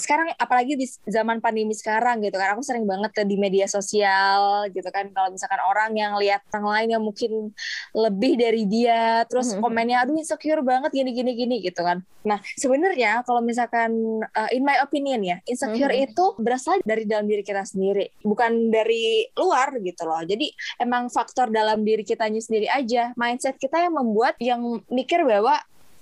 sekarang 0.00 0.32
apalagi 0.40 0.74
di 0.74 0.86
zaman 1.04 1.44
pandemi 1.44 1.76
sekarang 1.76 2.24
gitu 2.24 2.40
kan 2.40 2.56
aku 2.56 2.64
sering 2.64 2.88
banget 2.88 3.12
di 3.28 3.36
media 3.36 3.68
sosial 3.68 4.66
gitu 4.72 4.88
kan 4.88 5.12
kalau 5.12 5.28
misalkan 5.28 5.60
orang 5.68 5.92
yang 5.92 6.16
lihat 6.16 6.40
orang 6.56 6.80
lain 6.80 6.88
yang 6.96 7.02
mungkin 7.04 7.52
lebih 7.92 8.40
dari 8.40 8.64
dia 8.64 9.28
terus 9.28 9.52
mm-hmm. 9.52 9.62
komennya 9.62 9.96
aduh 10.02 10.16
insecure 10.16 10.64
banget 10.64 10.90
gini 10.96 11.12
gini 11.12 11.32
gini 11.36 11.56
gitu 11.60 11.84
kan 11.84 12.00
nah 12.20 12.40
sebenarnya 12.56 13.24
kalau 13.24 13.40
misalkan 13.40 13.92
uh, 14.24 14.50
in 14.52 14.64
my 14.64 14.80
opinion 14.80 15.20
ya 15.20 15.36
insecure 15.44 15.92
mm-hmm. 15.92 16.12
itu 16.12 16.24
berasal 16.40 16.80
dari 16.84 17.04
dalam 17.04 17.28
diri 17.28 17.44
kita 17.44 17.64
sendiri 17.64 18.12
bukan 18.24 18.72
dari 18.72 19.28
luar 19.36 19.76
gitu 19.80 20.08
loh 20.08 20.20
jadi 20.24 20.48
emang 20.80 21.12
faktor 21.12 21.52
dalam 21.52 21.84
diri 21.84 22.04
kitanya 22.04 22.40
sendiri 22.40 22.68
aja 22.68 23.12
mindset 23.16 23.56
kita 23.56 23.84
yang 23.84 23.96
membuat 23.96 24.36
yang 24.40 24.60
mikir 24.88 25.24
bahwa 25.24 25.60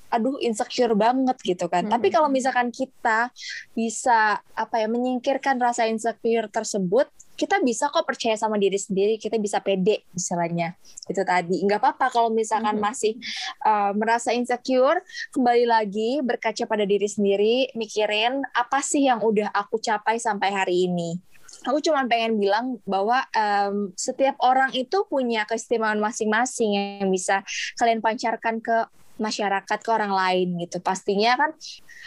aduh 0.09 0.41
insecure 0.41 0.97
banget 0.97 1.37
gitu 1.45 1.69
kan. 1.69 1.87
Hmm. 1.89 1.93
Tapi 1.93 2.09
kalau 2.09 2.29
misalkan 2.33 2.73
kita 2.73 3.33
bisa 3.77 4.41
apa 4.57 4.75
ya 4.81 4.89
menyingkirkan 4.89 5.61
rasa 5.61 5.85
insecure 5.89 6.49
tersebut, 6.49 7.09
kita 7.39 7.63
bisa 7.63 7.87
kok 7.87 8.03
percaya 8.03 8.35
sama 8.35 8.59
diri 8.59 8.75
sendiri, 8.75 9.15
kita 9.21 9.39
bisa 9.39 9.63
pede 9.63 10.03
misalnya. 10.11 10.75
Itu 11.07 11.23
tadi. 11.23 11.63
nggak 11.63 11.79
apa-apa 11.79 12.11
kalau 12.11 12.31
misalkan 12.35 12.77
hmm. 12.77 12.83
masih 12.83 13.15
uh, 13.63 13.95
merasa 13.95 14.35
insecure, 14.35 14.99
kembali 15.31 15.65
lagi 15.69 16.19
berkaca 16.25 16.67
pada 16.67 16.83
diri 16.83 17.07
sendiri, 17.07 17.71
mikirin 17.79 18.43
apa 18.57 18.83
sih 18.83 19.07
yang 19.07 19.23
udah 19.23 19.55
aku 19.55 19.79
capai 19.79 20.19
sampai 20.19 20.51
hari 20.51 20.91
ini 20.91 21.21
aku 21.67 21.83
cuma 21.83 22.05
pengen 22.07 22.39
bilang 22.39 22.79
bahwa 22.85 23.25
um, 23.35 23.91
setiap 23.99 24.37
orang 24.45 24.71
itu 24.77 25.03
punya 25.09 25.49
keistimewaan 25.49 25.99
masing-masing 25.99 26.77
yang 26.77 27.11
bisa 27.11 27.43
kalian 27.81 28.05
pancarkan 28.05 28.63
ke 28.63 28.87
masyarakat 29.19 29.79
ke 29.79 29.91
orang 29.91 30.15
lain 30.15 30.59
gitu. 30.63 30.79
Pastinya 30.83 31.37
kan 31.37 31.51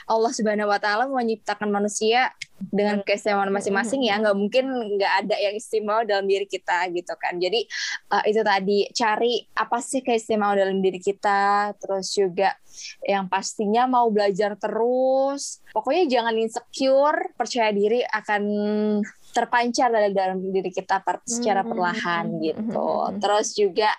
Allah 0.10 0.32
Subhanahu 0.34 0.72
wa 0.72 0.80
taala 0.82 1.06
menciptakan 1.08 1.70
manusia 1.70 2.32
dengan 2.58 3.04
keistimewaan 3.06 3.52
masing-masing 3.54 4.08
ya. 4.08 4.18
Nggak 4.18 4.38
mungkin 4.38 4.66
nggak 4.98 5.14
ada 5.28 5.36
yang 5.38 5.54
istimewa 5.56 6.04
dalam 6.08 6.26
diri 6.26 6.48
kita 6.48 6.90
gitu 6.92 7.14
kan. 7.20 7.38
Jadi 7.38 7.68
uh, 8.12 8.24
itu 8.26 8.42
tadi 8.42 8.78
cari 8.92 9.34
apa 9.56 9.78
sih 9.84 10.02
keistimewaan 10.02 10.58
dalam 10.58 10.78
diri 10.80 11.00
kita 11.00 11.76
terus 11.78 12.16
juga 12.16 12.56
yang 13.06 13.28
pastinya 13.28 13.86
mau 13.86 14.08
belajar 14.10 14.56
terus. 14.58 15.60
Pokoknya 15.76 16.08
jangan 16.08 16.36
insecure 16.40 17.36
percaya 17.36 17.70
diri 17.76 18.02
akan 18.04 18.44
terpancar 19.32 19.88
dari 19.88 20.12
dalam 20.12 20.44
diri 20.52 20.70
kita 20.70 21.00
secara 21.24 21.64
perlahan 21.64 22.36
gitu. 22.44 23.16
Terus 23.18 23.56
juga 23.56 23.92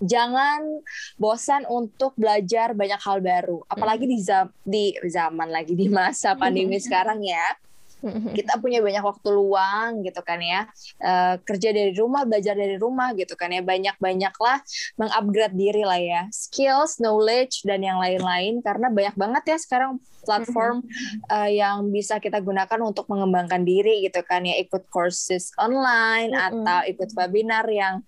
jangan 0.00 0.80
bosan 1.20 1.68
untuk 1.68 2.16
belajar 2.16 2.72
banyak 2.72 3.00
hal 3.00 3.20
baru. 3.20 3.62
Apalagi 3.68 4.08
di 4.08 4.18
zam 4.18 4.48
di 4.64 4.96
zaman 5.04 5.52
lagi 5.52 5.76
di 5.76 5.86
masa 5.92 6.34
pandemi 6.40 6.80
sekarang 6.80 7.20
ya. 7.20 7.56
Kita 8.38 8.56
punya 8.56 8.80
banyak 8.80 9.04
waktu 9.04 9.28
luang 9.28 10.00
gitu 10.00 10.24
kan 10.24 10.40
ya. 10.40 10.64
Uh, 10.96 11.36
kerja 11.44 11.68
dari 11.68 11.92
rumah 11.92 12.24
belajar 12.24 12.56
dari 12.56 12.80
rumah 12.80 13.12
gitu 13.12 13.36
kan 13.36 13.52
ya. 13.52 13.60
Banyak 13.60 14.00
banyaklah 14.00 14.64
mengupgrade 14.96 15.56
diri 15.56 15.84
lah 15.84 16.00
ya. 16.00 16.22
Skills 16.32 16.96
knowledge 16.96 17.60
dan 17.68 17.84
yang 17.84 18.00
lain-lain. 18.00 18.64
Karena 18.64 18.88
banyak 18.88 19.16
banget 19.20 19.42
ya 19.52 19.58
sekarang 19.60 20.00
platform 20.24 20.84
uh, 21.28 21.50
yang 21.60 21.92
bisa 21.92 22.20
kita 22.20 22.40
gunakan 22.40 22.80
untuk 22.80 23.04
mengembangkan 23.12 23.68
diri 23.68 24.00
gitu 24.08 24.24
kan 24.24 24.48
ya. 24.48 24.56
Ikut 24.56 24.88
courses 24.88 25.52
online 25.60 26.32
atau 26.32 26.80
ikut 26.88 27.12
webinar 27.12 27.68
yang 27.68 28.00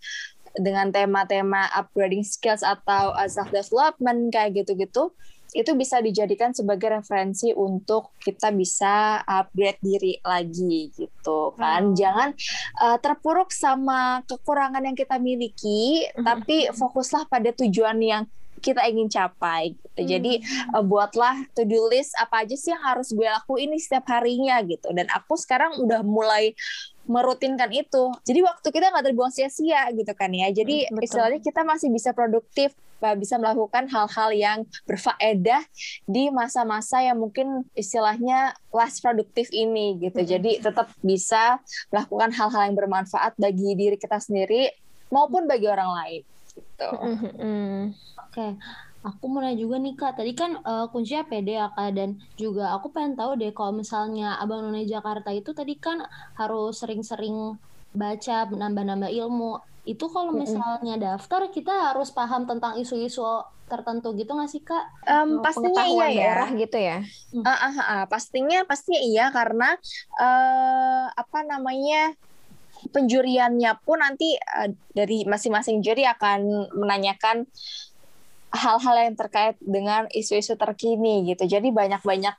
dengan 0.58 0.92
tema-tema 0.92 1.68
upgrading 1.72 2.24
skills 2.26 2.60
atau 2.60 3.12
uh, 3.16 3.28
self 3.28 3.48
development 3.52 4.32
kayak 4.32 4.64
gitu-gitu 4.64 5.12
itu 5.52 5.76
bisa 5.76 6.00
dijadikan 6.00 6.56
sebagai 6.56 6.88
referensi 6.88 7.52
untuk 7.52 8.16
kita 8.24 8.48
bisa 8.56 9.20
upgrade 9.28 9.80
diri 9.84 10.16
lagi 10.24 10.88
gitu 10.96 11.52
kan. 11.60 11.92
Hmm. 11.92 11.96
Jangan 11.96 12.28
uh, 12.80 12.96
terpuruk 12.96 13.52
sama 13.52 14.24
kekurangan 14.24 14.80
yang 14.80 14.96
kita 14.96 15.20
miliki, 15.20 16.08
hmm. 16.08 16.24
tapi 16.24 16.72
fokuslah 16.72 17.28
pada 17.28 17.52
tujuan 17.52 18.00
yang 18.00 18.24
kita 18.64 18.86
ingin 18.88 19.12
capai 19.12 19.76
gitu. 19.76 20.00
Hmm. 20.00 20.08
Jadi 20.08 20.32
uh, 20.72 20.80
buatlah 20.80 21.44
to-do 21.52 21.84
list 21.92 22.16
apa 22.16 22.48
aja 22.48 22.56
sih 22.56 22.72
yang 22.72 22.80
harus 22.80 23.12
gue 23.12 23.28
lakuin 23.28 23.76
setiap 23.76 24.08
harinya 24.08 24.56
gitu. 24.64 24.88
Dan 24.96 25.04
aku 25.12 25.36
sekarang 25.36 25.76
udah 25.84 26.00
mulai 26.00 26.56
merutinkan 27.06 27.70
itu. 27.74 28.14
Jadi 28.22 28.40
waktu 28.46 28.68
kita 28.70 28.94
nggak 28.94 29.04
terbuang 29.10 29.32
sia-sia 29.34 29.90
gitu 29.94 30.12
kan 30.14 30.30
ya. 30.30 30.50
Jadi 30.54 30.86
hmm, 30.86 31.02
istilahnya 31.02 31.40
kita 31.42 31.66
masih 31.66 31.90
bisa 31.90 32.14
produktif, 32.14 32.74
bisa 33.18 33.34
melakukan 33.42 33.90
hal-hal 33.90 34.30
yang 34.30 34.58
berfaedah 34.86 35.62
di 36.06 36.30
masa-masa 36.30 37.02
yang 37.02 37.18
mungkin 37.18 37.66
istilahnya 37.74 38.54
less 38.70 39.02
produktif 39.02 39.50
ini 39.50 39.98
gitu. 39.98 40.22
Hmm. 40.22 40.28
Jadi 40.28 40.52
tetap 40.62 40.94
bisa 41.02 41.58
melakukan 41.90 42.30
hal-hal 42.30 42.62
yang 42.70 42.76
bermanfaat 42.78 43.34
bagi 43.34 43.74
diri 43.74 43.98
kita 43.98 44.22
sendiri 44.22 44.70
maupun 45.10 45.50
bagi 45.50 45.66
orang 45.66 45.90
lain 45.92 46.22
gitu. 46.52 46.90
Hmm, 47.00 47.96
Oke. 48.28 48.32
Okay. 48.32 48.52
Aku 49.02 49.26
mau 49.26 49.42
nanya 49.42 49.58
juga 49.58 49.82
nih 49.82 49.94
kak, 49.98 50.14
tadi 50.14 50.32
kan 50.38 50.62
uh, 50.62 50.86
kuncinya 50.94 51.26
PD 51.26 51.58
ya 51.58 51.74
kak 51.74 51.90
dan 51.98 52.22
juga 52.38 52.70
aku 52.70 52.94
pengen 52.94 53.18
tahu 53.18 53.34
deh 53.34 53.50
kalau 53.50 53.74
misalnya 53.74 54.38
Abang 54.38 54.62
None 54.62 54.86
Jakarta 54.86 55.34
itu 55.34 55.50
tadi 55.50 55.74
kan 55.74 56.06
harus 56.38 56.78
sering-sering 56.78 57.58
baca, 57.90 58.46
menambah-nambah 58.46 59.10
ilmu. 59.10 59.58
Itu 59.82 60.06
kalau 60.14 60.30
misalnya 60.30 60.94
daftar 60.94 61.50
kita 61.50 61.90
harus 61.90 62.14
paham 62.14 62.46
tentang 62.46 62.78
isu-isu 62.78 63.26
tertentu 63.66 64.12
gitu 64.14 64.36
nggak 64.36 64.50
sih 64.52 64.62
kak? 64.62 64.84
Um, 65.08 65.40
pastinya 65.40 65.82
iya 65.82 66.06
ya. 66.06 66.18
daerah 66.22 66.48
gitu 66.54 66.78
ya. 66.78 66.98
Uh, 67.34 67.48
uh, 67.48 67.56
uh, 67.56 67.78
uh, 67.80 68.04
pastinya 68.06 68.62
pastinya 68.68 69.00
iya 69.00 69.26
karena 69.32 69.74
uh, 70.20 71.10
apa 71.10 71.38
namanya 71.42 72.14
penjuriannya 72.92 73.72
pun 73.82 74.04
nanti 74.04 74.36
uh, 74.36 74.68
dari 74.92 75.24
masing-masing 75.24 75.80
juri 75.80 76.04
akan 76.04 76.70
menanyakan 76.76 77.48
hal-hal 78.52 78.96
yang 79.08 79.16
terkait 79.16 79.56
dengan 79.60 80.04
isu-isu 80.12 80.54
terkini 80.54 81.24
gitu. 81.32 81.48
Jadi 81.48 81.72
banyak-banyak 81.72 82.36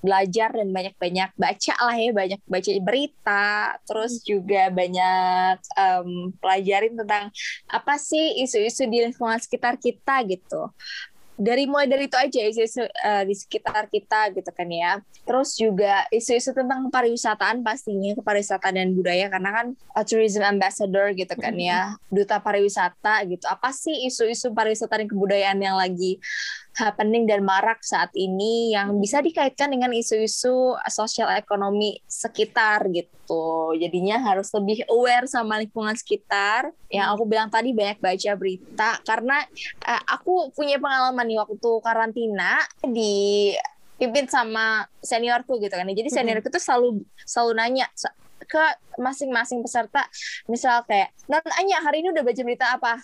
belajar 0.00 0.48
dan 0.56 0.68
banyak-banyak 0.72 1.30
baca 1.36 1.74
lah 1.76 1.96
ya, 1.96 2.10
banyak 2.16 2.40
baca 2.48 2.70
berita, 2.80 3.76
terus 3.84 4.24
juga 4.24 4.72
banyak 4.72 5.56
um, 5.76 6.32
pelajarin 6.40 6.96
tentang 6.96 7.28
apa 7.68 7.94
sih 8.00 8.40
isu-isu 8.40 8.88
di 8.88 9.04
lingkungan 9.04 9.36
sekitar 9.36 9.76
kita 9.76 10.24
gitu 10.24 10.72
dari 11.40 11.64
mulai 11.64 11.88
dari 11.88 12.04
itu 12.04 12.20
aja 12.20 12.40
isu-isu 12.44 12.84
uh, 12.84 13.24
di 13.24 13.32
sekitar 13.32 13.88
kita 13.88 14.28
gitu 14.36 14.52
kan 14.52 14.68
ya. 14.68 15.00
Terus 15.24 15.56
juga 15.56 16.04
isu-isu 16.12 16.52
tentang 16.52 16.92
pariwisataan 16.92 17.64
pastinya 17.64 18.12
pariwisata 18.20 18.68
dan 18.68 18.92
budaya 18.92 19.32
karena 19.32 19.50
kan 19.50 19.66
a 19.96 20.04
tourism 20.04 20.44
ambassador 20.44 21.16
gitu 21.16 21.32
kan 21.40 21.56
ya, 21.56 21.96
duta 22.12 22.36
pariwisata 22.44 23.24
gitu. 23.24 23.48
Apa 23.48 23.72
sih 23.72 24.04
isu-isu 24.04 24.52
pariwisata 24.52 25.00
dan 25.00 25.08
kebudayaan 25.08 25.56
yang 25.64 25.80
lagi 25.80 26.20
happening 26.80 27.28
dan 27.28 27.44
marak 27.44 27.84
saat 27.84 28.08
ini 28.16 28.72
yang 28.72 28.96
bisa 28.96 29.20
dikaitkan 29.20 29.68
dengan 29.68 29.92
isu-isu 29.92 30.80
sosial 30.88 31.28
ekonomi 31.36 32.00
sekitar 32.08 32.88
gitu. 32.88 33.76
Jadinya 33.76 34.16
harus 34.16 34.48
lebih 34.56 34.88
aware 34.88 35.28
sama 35.28 35.60
lingkungan 35.60 35.92
sekitar. 35.92 36.72
Yang 36.88 37.06
aku 37.12 37.22
bilang 37.28 37.52
tadi 37.52 37.76
banyak 37.76 38.00
baca 38.00 38.32
berita 38.40 38.90
karena 39.04 39.44
uh, 39.84 40.02
aku 40.08 40.48
punya 40.56 40.80
pengalaman 40.80 41.28
nih 41.28 41.38
waktu 41.44 41.70
karantina 41.84 42.64
di 42.80 43.52
pimpin 44.00 44.24
sama 44.32 44.88
seniorku 45.04 45.60
gitu 45.60 45.76
kan. 45.76 45.84
Jadi 45.84 46.08
seniorku 46.08 46.48
tuh 46.48 46.62
selalu 46.64 47.04
selalu 47.28 47.52
nanya 47.60 47.86
ke 48.46 48.64
masing-masing 49.00 49.60
peserta 49.64 50.04
misal 50.48 50.84
kayak 50.84 51.12
non 51.28 51.42
Anya 51.60 51.80
hari 51.80 52.04
ini 52.04 52.12
udah 52.12 52.24
baca 52.24 52.40
berita 52.44 52.66
apa 52.76 53.00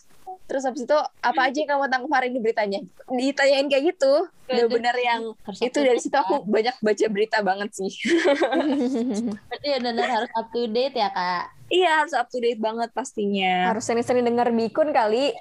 terus 0.46 0.62
habis 0.62 0.86
itu 0.86 0.98
apa 1.22 1.40
aja 1.50 1.58
yang 1.58 1.70
kamu 1.74 1.86
tangkap 1.90 2.12
hari 2.18 2.26
ini 2.30 2.38
beritanya 2.38 2.80
ditanyain 3.10 3.66
kayak 3.66 3.94
gitu 3.94 4.30
udah 4.46 4.66
bener 4.70 4.96
yang 4.98 5.22
itu 5.58 5.78
dari 5.82 5.98
situ 5.98 6.14
aku 6.14 6.46
banyak 6.46 6.74
baca 6.78 7.06
berita 7.10 7.38
banget 7.42 7.70
sih 7.74 7.90
berarti 9.50 9.66
ya 9.66 9.78
benar 9.82 10.06
harus 10.06 10.30
up 10.38 10.46
to 10.54 10.70
date 10.70 10.94
ya 10.94 11.10
kak 11.10 11.56
Iya 11.66 12.06
harus 12.06 12.14
up 12.14 12.30
to 12.30 12.38
date 12.38 12.62
banget 12.62 12.94
pastinya. 12.94 13.74
Harus 13.74 13.90
sering-sering 13.90 14.22
denger 14.22 14.54
Bikun 14.54 14.94
kali. 14.94 15.34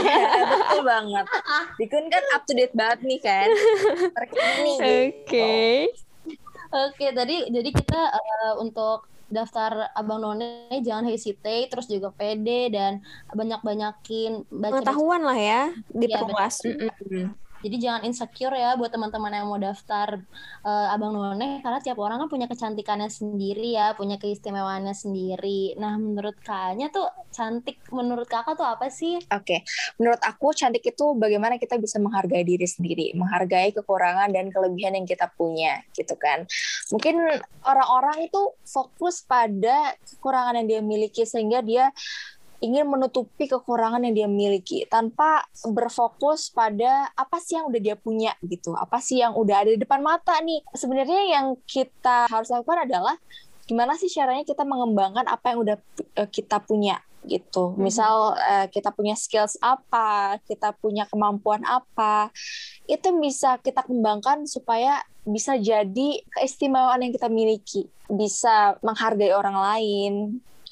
iya 0.00 0.24
betul 0.48 0.80
banget. 0.88 1.26
Bikun 1.84 2.08
kan 2.08 2.24
up 2.32 2.48
to 2.48 2.56
date 2.56 2.72
banget 2.72 3.04
nih 3.04 3.20
kan. 3.20 3.48
Terkini. 4.16 4.72
Oke. 4.80 4.96
Okay. 5.28 5.76
Oke, 6.74 7.14
tadi 7.14 7.46
jadi 7.54 7.70
kita 7.70 8.00
uh, 8.10 8.52
untuk 8.58 9.06
daftar 9.30 9.94
Abang 9.94 10.20
None 10.20 10.68
jangan 10.82 11.06
hesitate 11.06 11.70
terus 11.70 11.86
juga 11.86 12.10
pede 12.10 12.70
dan 12.70 12.98
banyak-banyakin 13.30 14.46
baca 14.50 14.82
pengetahuan 14.82 15.22
lah 15.22 15.38
ya 15.38 15.62
diperluas. 15.94 16.54
Ya, 16.66 17.30
jadi 17.64 17.76
jangan 17.80 18.02
insecure 18.04 18.52
ya 18.52 18.76
buat 18.76 18.92
teman-teman 18.92 19.32
yang 19.32 19.48
mau 19.48 19.56
daftar 19.56 20.20
uh, 20.68 20.92
Abang 20.92 21.16
None 21.16 21.64
karena 21.64 21.80
tiap 21.80 21.96
orang 21.96 22.20
kan 22.20 22.28
punya 22.28 22.44
kecantikannya 22.44 23.08
sendiri 23.08 23.72
ya, 23.72 23.96
punya 23.96 24.20
keistimewaannya 24.20 24.92
sendiri. 24.92 25.72
Nah, 25.80 25.96
menurut 25.96 26.36
kakaknya 26.44 26.92
tuh 26.92 27.08
cantik 27.32 27.80
menurut 27.88 28.28
kakak 28.28 28.60
tuh 28.60 28.68
apa 28.68 28.92
sih? 28.92 29.16
Oke, 29.32 29.40
okay. 29.40 29.58
menurut 29.96 30.20
aku 30.20 30.52
cantik 30.52 30.84
itu 30.84 31.16
bagaimana 31.16 31.56
kita 31.56 31.80
bisa 31.80 31.96
menghargai 31.96 32.44
diri 32.44 32.68
sendiri, 32.68 33.16
menghargai 33.16 33.72
kekurangan 33.72 34.28
dan 34.28 34.52
kelebihan 34.52 35.00
yang 35.00 35.08
kita 35.08 35.32
punya, 35.32 35.80
gitu 35.96 36.20
kan. 36.20 36.44
Mungkin 36.92 37.16
orang-orang 37.64 38.28
itu 38.28 38.52
fokus 38.68 39.24
pada 39.24 39.96
kekurangan 40.04 40.60
yang 40.60 40.68
dia 40.68 40.80
miliki 40.84 41.24
sehingga 41.24 41.64
dia 41.64 41.88
ingin 42.62 42.86
menutupi 42.86 43.50
kekurangan 43.50 44.02
yang 44.06 44.14
dia 44.14 44.28
miliki 44.30 44.86
tanpa 44.86 45.46
berfokus 45.66 46.52
pada 46.54 47.10
apa 47.14 47.38
sih 47.42 47.58
yang 47.58 47.66
udah 47.70 47.80
dia 47.80 47.96
punya 47.98 48.32
gitu 48.44 48.74
apa 48.76 49.02
sih 49.02 49.20
yang 49.22 49.34
udah 49.34 49.66
ada 49.66 49.70
di 49.74 49.80
depan 49.80 50.00
mata 50.00 50.38
nih 50.42 50.62
sebenarnya 50.74 51.20
yang 51.28 51.46
kita 51.66 52.30
harus 52.30 52.50
lakukan 52.52 52.86
adalah 52.86 53.16
gimana 53.64 53.96
sih 53.96 54.12
caranya 54.12 54.44
kita 54.44 54.62
mengembangkan 54.62 55.24
apa 55.24 55.56
yang 55.56 55.58
udah 55.64 55.76
uh, 56.20 56.28
kita 56.28 56.60
punya 56.60 57.00
gitu. 57.24 57.72
Hmm. 57.72 57.80
Misal 57.80 58.36
uh, 58.36 58.66
kita 58.68 58.92
punya 58.92 59.16
skills 59.16 59.56
apa, 59.64 60.38
kita 60.44 60.76
punya 60.76 61.08
kemampuan 61.08 61.64
apa, 61.64 62.28
itu 62.84 63.08
bisa 63.18 63.56
kita 63.64 63.80
kembangkan 63.84 64.44
supaya 64.44 65.00
bisa 65.24 65.56
jadi 65.56 66.20
keistimewaan 66.36 67.00
yang 67.00 67.12
kita 67.16 67.32
miliki, 67.32 67.88
bisa 68.12 68.76
menghargai 68.84 69.32
orang 69.32 69.56
lain, 69.56 70.12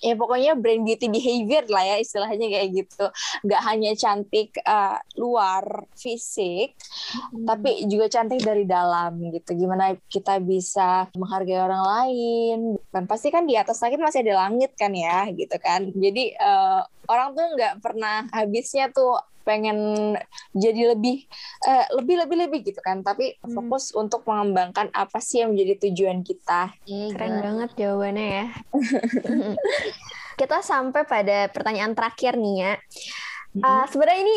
ya 0.02 0.18
pokoknya 0.18 0.58
brand 0.58 0.82
beauty 0.82 1.06
behavior 1.06 1.64
lah 1.70 1.84
ya 1.86 1.96
istilahnya 2.02 2.46
kayak 2.50 2.68
gitu. 2.74 3.06
Nggak 3.46 3.62
hanya 3.62 3.92
cantik 3.94 4.50
uh, 4.66 4.98
luar 5.14 5.86
fisik 5.94 6.74
hmm. 6.74 7.46
tapi 7.46 7.86
juga 7.86 8.10
cantik 8.10 8.42
dari 8.42 8.66
dalam 8.66 9.22
gitu. 9.30 9.54
Gimana 9.54 9.94
kita 10.10 10.42
bisa 10.42 11.06
menghargai 11.14 11.62
orang 11.62 11.84
lain. 11.86 12.58
Kan 12.90 13.06
pasti 13.06 13.30
kan 13.30 13.46
di 13.46 13.54
atas 13.54 13.78
langit 13.78 14.02
masih 14.02 14.26
ada 14.26 14.50
langit 14.50 14.74
kan 14.74 14.90
ya 14.90 15.30
gitu 15.30 15.54
kan. 15.62 15.88
Jadi 15.94 16.34
uh, 16.36 16.82
orang 17.06 17.38
tuh 17.38 17.46
nggak 17.54 17.74
pernah 17.78 18.26
habisnya 18.34 18.90
tuh 18.90 19.16
pengen 19.42 19.78
jadi 20.54 20.96
lebih 20.96 21.26
uh, 21.66 21.86
lebih 22.00 22.26
lebih 22.26 22.36
lebih 22.46 22.60
gitu 22.72 22.80
kan 22.82 23.02
tapi 23.02 23.36
hmm. 23.38 23.52
fokus 23.52 23.92
untuk 23.92 24.22
mengembangkan 24.24 24.88
apa 24.94 25.18
sih 25.18 25.42
yang 25.42 25.54
menjadi 25.54 25.90
tujuan 25.90 26.22
kita 26.22 26.72
iya, 26.88 27.12
keren 27.14 27.30
gila. 27.38 27.42
banget 27.42 27.70
jawabannya 27.78 28.26
ya 28.26 28.46
kita 30.40 30.58
sampai 30.64 31.02
pada 31.04 31.50
pertanyaan 31.52 31.92
terakhir 31.92 32.38
nih 32.38 32.56
ya 32.56 32.72
uh, 33.62 33.84
sebenarnya 33.90 34.20
ini 34.24 34.36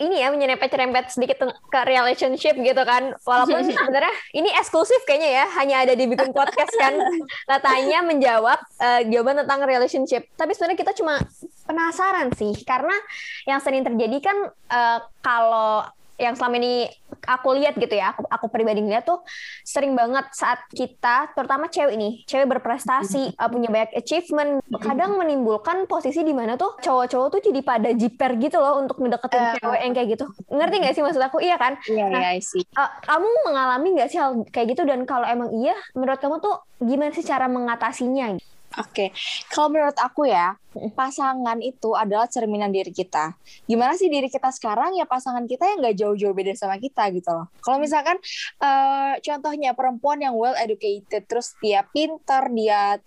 ini 0.00 0.16
ya 0.16 0.32
menyerempet-nyerempet 0.32 1.12
sedikit 1.12 1.44
ke 1.68 1.80
relationship 1.84 2.56
gitu 2.56 2.82
kan. 2.88 3.12
Walaupun 3.20 3.68
sebenarnya 3.68 4.12
ini 4.32 4.48
eksklusif 4.56 5.04
kayaknya 5.04 5.44
ya, 5.44 5.46
hanya 5.60 5.76
ada 5.84 5.92
di 5.92 6.08
bikin 6.08 6.32
podcast 6.32 6.72
kan. 6.72 6.96
Katanya 7.50 8.00
menjawab 8.00 8.58
uh, 8.80 9.00
jawaban 9.06 9.44
tentang 9.44 9.60
relationship. 9.68 10.24
Tapi 10.34 10.56
sebenarnya 10.56 10.80
kita 10.80 10.92
cuma 10.96 11.20
penasaran 11.70 12.34
sih, 12.34 12.50
karena 12.66 12.98
yang 13.46 13.62
sering 13.62 13.86
terjadi 13.86 14.18
kan 14.18 14.36
uh, 14.74 14.98
kalau 15.22 15.86
yang 16.20 16.36
selama 16.36 16.60
ini 16.60 16.84
aku 17.24 17.56
lihat 17.56 17.80
gitu 17.80 17.96
ya, 17.96 18.12
aku 18.12 18.28
aku 18.28 18.46
pribadi 18.52 18.84
ngeliat 18.84 19.08
tuh 19.08 19.24
sering 19.64 19.96
banget 19.96 20.28
saat 20.36 20.60
kita, 20.68 21.32
terutama 21.32 21.72
cewek 21.72 21.96
ini, 21.96 22.28
cewek 22.28 22.44
berprestasi, 22.44 23.40
uh, 23.40 23.48
punya 23.48 23.72
banyak 23.72 23.96
achievement, 23.96 24.60
kadang 24.84 25.16
menimbulkan 25.16 25.88
posisi 25.88 26.20
di 26.20 26.36
mana 26.36 26.60
tuh 26.60 26.76
cowok-cowok 26.76 27.28
tuh 27.32 27.40
jadi 27.40 27.64
pada 27.64 27.88
jiper 27.96 28.36
gitu 28.36 28.60
loh 28.60 28.84
untuk 28.84 29.00
ngedeketin 29.00 29.40
uh, 29.40 29.56
cewek 29.64 29.80
yang 29.80 29.92
kayak 29.96 30.08
gitu. 30.12 30.24
Ngerti 30.52 30.74
nggak 30.84 30.94
sih 30.98 31.02
maksud 31.08 31.22
aku? 31.24 31.40
Iya 31.40 31.56
kan? 31.56 31.80
Iya, 31.88 32.04
nah, 32.12 32.20
iya 32.20 32.44
sih. 32.44 32.68
Uh, 32.76 32.90
kamu 33.00 33.28
mengalami 33.48 33.88
nggak 33.96 34.08
sih 34.12 34.18
hal 34.20 34.44
kayak 34.52 34.76
gitu 34.76 34.84
dan 34.84 35.08
kalau 35.08 35.24
emang 35.24 35.48
iya, 35.56 35.72
menurut 35.96 36.20
kamu 36.20 36.36
tuh 36.44 36.60
gimana 36.84 37.16
sih 37.16 37.24
cara 37.24 37.48
mengatasinya? 37.48 38.36
Oke, 38.78 38.86
okay. 38.86 39.08
kalau 39.50 39.74
menurut 39.74 39.98
aku 39.98 40.30
ya, 40.30 40.54
pasangan 40.94 41.58
itu 41.58 41.90
adalah 41.98 42.30
cerminan 42.30 42.70
diri 42.70 42.94
kita. 42.94 43.34
Gimana 43.66 43.98
sih 43.98 44.06
diri 44.06 44.30
kita 44.30 44.46
sekarang 44.54 44.94
ya 44.94 45.10
pasangan 45.10 45.42
kita 45.50 45.66
yang 45.66 45.82
nggak 45.82 45.96
jauh-jauh 45.98 46.30
beda 46.30 46.54
sama 46.54 46.78
kita 46.78 47.10
gitu 47.10 47.34
loh. 47.34 47.50
Kalau 47.66 47.82
misalkan 47.82 48.14
uh, 48.62 49.18
contohnya 49.18 49.74
perempuan 49.74 50.22
yang 50.22 50.38
well 50.38 50.54
educated, 50.54 51.26
terus 51.26 51.58
dia 51.58 51.82
pinter, 51.90 52.46
dia 52.54 53.02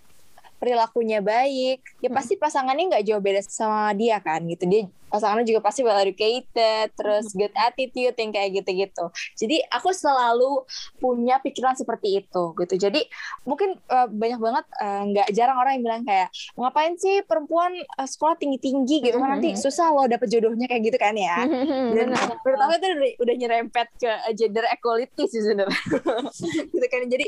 perilakunya 0.60 1.24
baik, 1.24 1.80
ya 2.04 2.12
pasti 2.12 2.36
pasangannya 2.36 3.00
nggak 3.00 3.06
jauh 3.08 3.24
beda 3.24 3.40
sama 3.48 3.96
dia 3.96 4.20
kan 4.20 4.44
gitu. 4.44 4.68
Dia 4.68 4.92
pasangannya 5.14 5.46
juga 5.46 5.62
pasti 5.62 5.86
well 5.86 6.02
educated 6.02 6.90
terus 6.98 7.30
mm-hmm. 7.30 7.40
good 7.46 7.54
attitude 7.54 8.16
yang 8.18 8.32
kayak 8.34 8.50
gitu-gitu. 8.58 9.06
Jadi 9.38 9.62
aku 9.70 9.94
selalu 9.94 10.66
punya 10.98 11.38
pikiran 11.38 11.78
seperti 11.78 12.26
itu 12.26 12.44
gitu. 12.58 12.74
Jadi 12.90 13.06
mungkin 13.46 13.78
uh, 13.94 14.10
banyak 14.10 14.42
banget 14.42 14.66
eh, 14.82 15.02
nggak 15.14 15.28
uh, 15.30 15.34
jarang 15.38 15.58
orang 15.62 15.78
yang 15.78 15.84
bilang 15.86 16.02
kayak 16.02 16.34
ngapain 16.58 16.98
sih 16.98 17.22
perempuan 17.30 17.78
uh, 18.02 18.10
sekolah 18.10 18.42
tinggi-tinggi 18.42 19.06
gitu 19.06 19.22
kan 19.22 19.38
nanti 19.38 19.54
mm-hmm. 19.54 19.62
susah 19.70 19.94
loh 19.94 20.10
dapet 20.10 20.34
jodohnya 20.34 20.66
kayak 20.66 20.90
gitu 20.90 20.98
kan 20.98 21.14
ya. 21.14 21.46
Dan 21.96 22.18
pertama 22.42 22.74
itu 22.82 22.88
udah, 22.90 23.12
udah 23.22 23.36
nyerempet 23.38 23.88
ke 24.02 24.12
gender 24.34 24.66
equality 24.74 25.30
sih 25.30 25.46
sebenarnya. 25.46 25.82
Gitu 26.74 26.86
kan. 26.90 27.06
Jadi 27.06 27.26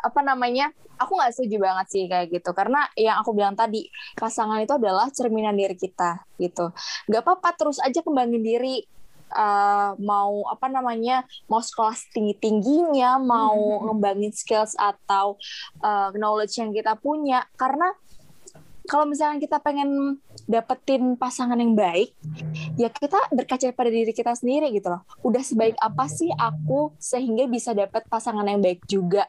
apa 0.00 0.20
namanya 0.24 0.72
aku 0.96 1.12
nggak 1.16 1.32
setuju 1.36 1.56
banget 1.60 1.86
sih 1.92 2.04
kayak 2.08 2.32
gitu. 2.32 2.50
Karena 2.56 2.88
yang 2.96 3.20
aku 3.20 3.36
bilang 3.36 3.52
tadi 3.52 3.88
pasangan 4.16 4.60
itu 4.64 4.72
adalah 4.72 5.12
cerminan 5.12 5.56
diri 5.56 5.76
kita 5.76 6.24
gitu. 6.40 6.72
Nggak 7.08 7.24
apa-apa 7.26 7.50
terus 7.58 7.82
aja 7.82 7.98
kembangin 8.06 8.46
diri 8.46 8.86
uh, 9.34 9.98
mau 9.98 10.46
apa 10.46 10.70
namanya 10.70 11.26
mau 11.50 11.58
sekolah 11.58 11.98
tinggi 12.14 12.38
tingginya 12.38 13.18
mau 13.18 13.58
hmm. 13.58 13.82
ngembangin 13.90 14.30
skills 14.30 14.78
atau 14.78 15.34
uh, 15.82 16.14
knowledge 16.14 16.62
yang 16.62 16.70
kita 16.70 16.94
punya 16.94 17.42
karena 17.58 17.90
kalau 18.86 19.02
misalnya 19.02 19.42
kita 19.42 19.58
pengen 19.58 20.22
dapetin 20.46 21.18
pasangan 21.18 21.58
yang 21.58 21.74
baik, 21.74 22.14
ya 22.78 22.86
kita 22.86 23.18
berkaca 23.34 23.66
pada 23.74 23.90
diri 23.90 24.14
kita 24.14 24.30
sendiri 24.38 24.70
gitu 24.70 24.94
loh. 24.94 25.02
Udah 25.26 25.42
sebaik 25.42 25.74
apa 25.82 26.06
sih 26.06 26.30
aku 26.30 26.94
sehingga 26.94 27.50
bisa 27.50 27.74
dapet 27.74 28.06
pasangan 28.06 28.46
yang 28.46 28.62
baik 28.62 28.86
juga 28.86 29.26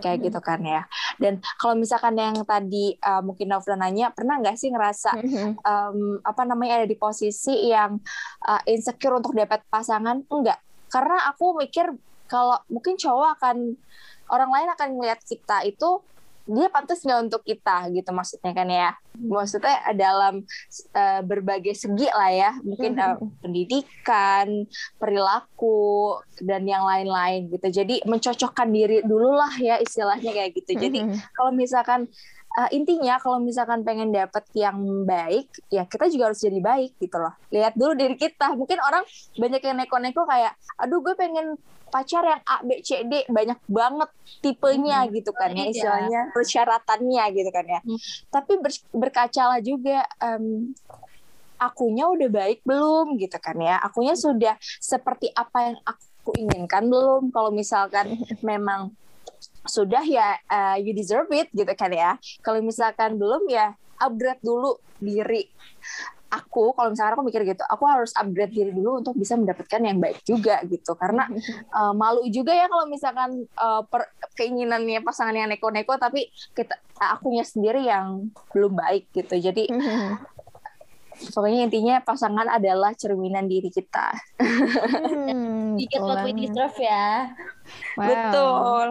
kayak 0.00 0.18
hmm. 0.20 0.26
gitu 0.32 0.40
kan 0.40 0.60
ya. 0.64 0.82
Dan 1.20 1.38
kalau 1.60 1.76
misalkan 1.76 2.16
yang 2.16 2.40
tadi 2.42 2.96
uh, 3.04 3.20
mungkin 3.20 3.52
Novra 3.52 3.76
nanya, 3.76 4.10
pernah 4.10 4.40
nggak 4.40 4.56
sih 4.56 4.72
ngerasa 4.72 5.10
um, 5.62 6.18
apa 6.24 6.42
namanya 6.48 6.82
ada 6.82 6.86
di 6.88 6.96
posisi 6.96 7.70
yang 7.70 8.00
uh, 8.48 8.62
insecure 8.66 9.20
untuk 9.20 9.36
dapat 9.36 9.60
pasangan? 9.68 10.24
Enggak, 10.32 10.58
karena 10.88 11.30
aku 11.30 11.60
mikir 11.60 11.92
kalau 12.26 12.58
mungkin 12.70 12.94
cowok 12.94 13.38
akan 13.38 13.74
orang 14.30 14.50
lain 14.54 14.68
akan 14.74 14.88
melihat 14.96 15.20
kita 15.26 15.66
itu 15.66 16.00
dia 16.50 16.68
pantas 16.68 17.06
nggak 17.06 17.30
untuk 17.30 17.42
kita 17.46 17.86
gitu 17.94 18.10
maksudnya 18.10 18.52
kan 18.52 18.68
ya. 18.68 18.90
Maksudnya 19.20 19.76
dalam 19.94 20.42
uh, 20.96 21.20
berbagai 21.22 21.74
segi 21.78 22.08
lah 22.10 22.30
ya. 22.30 22.50
Mungkin 22.60 22.98
uh, 22.98 23.16
pendidikan 23.38 24.66
perilaku 24.98 26.18
dan 26.42 26.66
yang 26.66 26.82
lain-lain 26.82 27.46
gitu. 27.54 27.82
Jadi 27.82 28.02
mencocokkan 28.02 28.68
diri 28.70 29.06
dulu 29.06 29.36
lah 29.36 29.54
ya 29.62 29.78
istilahnya 29.78 30.30
kayak 30.34 30.50
gitu. 30.58 30.74
Jadi 30.74 30.98
kalau 31.36 31.54
misalkan 31.54 32.10
uh, 32.58 32.70
intinya 32.74 33.20
kalau 33.22 33.38
misalkan 33.38 33.84
pengen 33.86 34.10
dapet 34.10 34.42
yang 34.56 35.06
baik 35.06 35.50
ya 35.70 35.86
kita 35.86 36.10
juga 36.10 36.32
harus 36.32 36.40
jadi 36.42 36.58
baik 36.58 36.98
gitu 36.98 37.16
loh 37.20 37.34
lihat 37.54 37.76
dulu 37.76 37.94
diri 37.94 38.16
kita 38.18 38.54
mungkin 38.58 38.78
orang 38.82 39.04
banyak 39.38 39.62
yang 39.62 39.76
neko-neko 39.78 40.22
kayak 40.26 40.56
aduh 40.78 40.98
gue 41.04 41.14
pengen 41.14 41.58
pacar 41.90 42.22
yang 42.22 42.40
A 42.46 42.62
B 42.62 42.80
C 42.80 43.02
D 43.02 43.26
banyak 43.26 43.58
banget 43.66 44.10
tipenya 44.38 45.04
hmm. 45.04 45.10
gitu 45.10 45.34
kan 45.34 45.50
ya 45.50 45.66
iya. 45.66 45.70
istilahnya 45.74 46.20
persyaratannya 46.30 47.24
gitu 47.34 47.50
kan 47.50 47.66
ya. 47.66 47.80
Hmm. 47.82 47.98
Tapi 48.30 48.52
ber, 48.62 48.72
berkacalah 48.94 49.58
juga 49.58 50.06
um, 50.22 50.70
akunya 51.58 52.06
udah 52.06 52.30
baik 52.30 52.62
belum 52.62 53.18
gitu 53.18 53.36
kan 53.42 53.58
ya. 53.58 53.82
Akunya 53.82 54.14
sudah 54.14 54.54
seperti 54.78 55.28
apa 55.34 55.74
yang 55.74 55.76
aku 55.82 56.30
inginkan 56.38 56.86
belum 56.86 57.34
kalau 57.34 57.50
misalkan 57.50 58.16
memang 58.46 58.94
sudah 59.64 60.04
ya 60.04 60.36
uh, 60.48 60.76
you 60.76 60.92
deserve 60.92 61.28
it 61.32 61.48
gitu 61.52 61.70
kan 61.76 61.90
ya. 61.92 62.16
Kalau 62.44 62.60
misalkan 62.60 63.16
belum 63.16 63.48
ya 63.48 63.76
upgrade 64.00 64.40
dulu 64.40 64.80
diri 65.00 65.48
aku 66.30 66.72
kalau 66.78 66.94
misalkan 66.94 67.18
aku 67.18 67.24
mikir 67.26 67.42
gitu 67.42 67.64
aku 67.66 67.84
harus 67.90 68.14
upgrade 68.14 68.54
diri 68.54 68.70
dulu 68.70 69.02
untuk 69.02 69.18
bisa 69.18 69.34
mendapatkan 69.34 69.82
yang 69.82 69.98
baik 69.98 70.22
juga 70.22 70.62
gitu 70.62 70.94
karena 70.94 71.26
uh, 71.74 71.90
malu 72.00 72.22
juga 72.30 72.54
ya 72.54 72.70
kalau 72.70 72.86
misalkan 72.86 73.50
uh, 73.58 73.82
per, 73.82 74.14
keinginannya 74.38 75.02
pasangan 75.02 75.34
yang 75.34 75.50
neko-neko 75.50 75.98
tapi 75.98 76.30
kita 76.54 76.78
akunya 77.02 77.42
sendiri 77.42 77.82
yang 77.82 78.30
belum 78.54 78.78
baik 78.78 79.10
gitu 79.10 79.42
jadi 79.42 79.66
pokoknya 81.34 81.68
intinya 81.68 81.96
pasangan 82.00 82.48
adalah 82.48 82.96
cerminan 82.96 83.44
diri 83.44 83.68
kita. 83.68 84.16
Hmm, 84.40 85.76
Get 85.76 86.00
what 86.00 86.24
we 86.24 86.32
deserve 86.32 86.72
ya. 86.80 87.36
Wow. 88.00 88.08
Betul. 88.08 88.86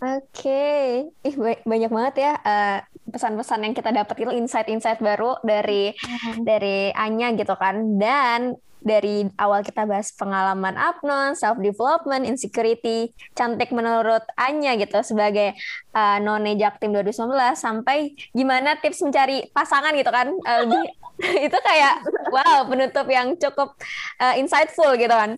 Oke, 0.00 0.24
okay. 0.32 1.12
ih 1.28 1.36
banyak 1.68 1.92
banget 1.92 2.14
ya 2.24 2.32
uh, 2.40 2.78
pesan-pesan 3.12 3.68
yang 3.68 3.74
kita 3.76 3.92
dapat 3.92 4.16
itu 4.16 4.32
insight-insight 4.32 4.96
baru 5.04 5.36
dari 5.44 5.92
hmm. 5.92 6.40
dari 6.40 6.88
Anya 6.96 7.36
gitu 7.36 7.52
kan. 7.60 8.00
Dan 8.00 8.56
dari 8.80 9.28
awal 9.36 9.60
kita 9.60 9.84
bahas 9.84 10.12
pengalaman 10.16 10.74
Apnon, 10.76 11.36
self 11.36 11.60
development, 11.60 12.24
insecurity, 12.24 13.12
cantik 13.36 13.70
menurut 13.70 14.24
Anya 14.36 14.76
gitu 14.80 15.00
sebagai 15.04 15.56
uh, 15.92 16.18
none 16.18 16.56
Jaktim 16.56 16.92
2019 16.96 17.30
sampai 17.56 18.16
gimana 18.32 18.80
tips 18.80 19.04
mencari 19.04 19.48
pasangan 19.52 19.92
gitu 19.94 20.10
kan. 20.10 20.28
Uh, 20.32 20.58
lebih 20.66 20.84
itu 21.46 21.58
kayak 21.60 22.00
wow 22.32 22.64
penutup 22.64 23.06
yang 23.12 23.36
cukup 23.36 23.76
uh, 24.20 24.34
insightful 24.36 24.96
gitu 24.96 25.12
kan. 25.12 25.36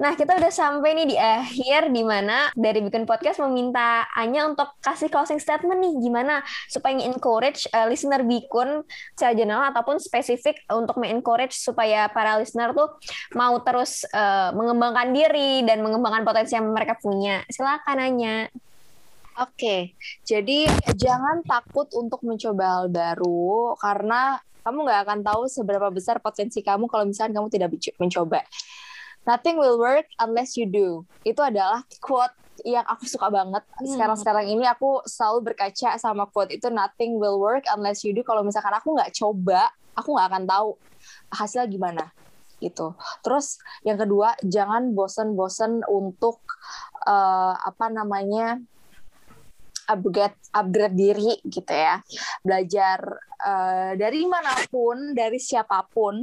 Nah 0.00 0.18
kita 0.18 0.34
udah 0.34 0.50
sampai 0.50 0.98
nih 0.98 1.06
di 1.14 1.16
akhir 1.16 1.94
di 1.94 2.02
mana 2.02 2.50
dari 2.58 2.82
bikin 2.82 3.06
podcast 3.06 3.38
meminta 3.44 4.02
Anya 4.18 4.50
untuk 4.50 4.74
kasih 4.82 5.06
closing 5.06 5.38
statement 5.38 5.78
nih 5.78 5.94
gimana 6.02 6.42
supaya 6.66 6.98
encourage 7.06 7.70
uh, 7.70 7.86
listener 7.86 8.26
Bikun 8.26 8.82
secara 9.14 9.32
general 9.36 9.64
ataupun 9.70 10.02
spesifik 10.02 10.58
untuk 10.74 10.98
mengencourage 10.98 11.54
supaya 11.54 12.10
para 12.10 12.40
listener 12.40 12.74
tuh 12.74 12.81
mau 13.36 13.58
terus 13.60 14.06
uh, 14.12 14.50
mengembangkan 14.54 15.10
diri 15.12 15.64
dan 15.66 15.82
mengembangkan 15.82 16.22
potensi 16.24 16.54
yang 16.54 16.70
mereka 16.70 16.96
punya. 16.98 17.42
Silakan 17.48 17.98
Anya. 17.98 18.36
Oke, 19.32 19.56
okay. 19.56 19.80
jadi 20.28 20.68
jangan 20.92 21.40
takut 21.48 21.88
untuk 21.96 22.20
mencoba 22.20 22.84
hal 22.84 22.92
baru 22.92 23.72
karena 23.80 24.36
kamu 24.60 24.78
nggak 24.84 25.00
akan 25.08 25.18
tahu 25.24 25.42
seberapa 25.48 25.88
besar 25.88 26.20
potensi 26.20 26.60
kamu 26.60 26.84
kalau 26.84 27.08
misalnya 27.08 27.40
kamu 27.40 27.48
tidak 27.48 27.72
mencoba. 27.96 28.44
Nothing 29.24 29.56
will 29.56 29.80
work 29.80 30.04
unless 30.20 30.60
you 30.60 30.68
do. 30.68 31.08
Itu 31.24 31.40
adalah 31.40 31.80
quote 32.04 32.36
yang 32.60 32.84
aku 32.84 33.08
suka 33.08 33.32
banget. 33.32 33.64
Hmm. 33.64 33.88
Sekarang-sekarang 33.88 34.52
ini 34.52 34.68
aku 34.68 35.00
selalu 35.08 35.48
berkaca 35.54 35.96
sama 35.96 36.28
quote 36.28 36.52
itu 36.52 36.68
nothing 36.68 37.16
will 37.16 37.40
work 37.40 37.64
unless 37.72 38.04
you 38.04 38.12
do. 38.12 38.20
Kalau 38.20 38.44
misalkan 38.44 38.76
aku 38.76 38.92
nggak 38.92 39.16
coba, 39.16 39.72
aku 39.96 40.12
nggak 40.12 40.28
akan 40.28 40.44
tahu 40.44 40.68
hasilnya 41.32 41.68
gimana 41.72 42.04
gitu. 42.62 42.94
Terus 43.26 43.58
yang 43.82 43.98
kedua, 43.98 44.38
jangan 44.46 44.94
bosen-bosen 44.94 45.82
untuk 45.90 46.38
uh, 47.02 47.58
apa 47.58 47.90
namanya 47.90 48.62
upgrade 49.90 50.38
upgrade 50.54 50.94
diri 50.94 51.32
gitu 51.42 51.72
ya. 51.74 51.98
Belajar 52.46 53.02
uh, 53.42 53.92
dari 53.98 54.22
mana 54.30 54.54
pun 54.70 55.12
dari 55.12 55.42
siapa 55.42 55.82
pun 55.90 56.22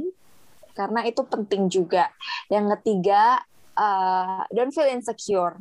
karena 0.72 1.04
itu 1.04 1.20
penting 1.28 1.68
juga. 1.68 2.08
Yang 2.48 2.80
ketiga 2.80 3.44
uh, 3.76 4.48
don't 4.48 4.72
feel 4.72 4.88
insecure. 4.88 5.60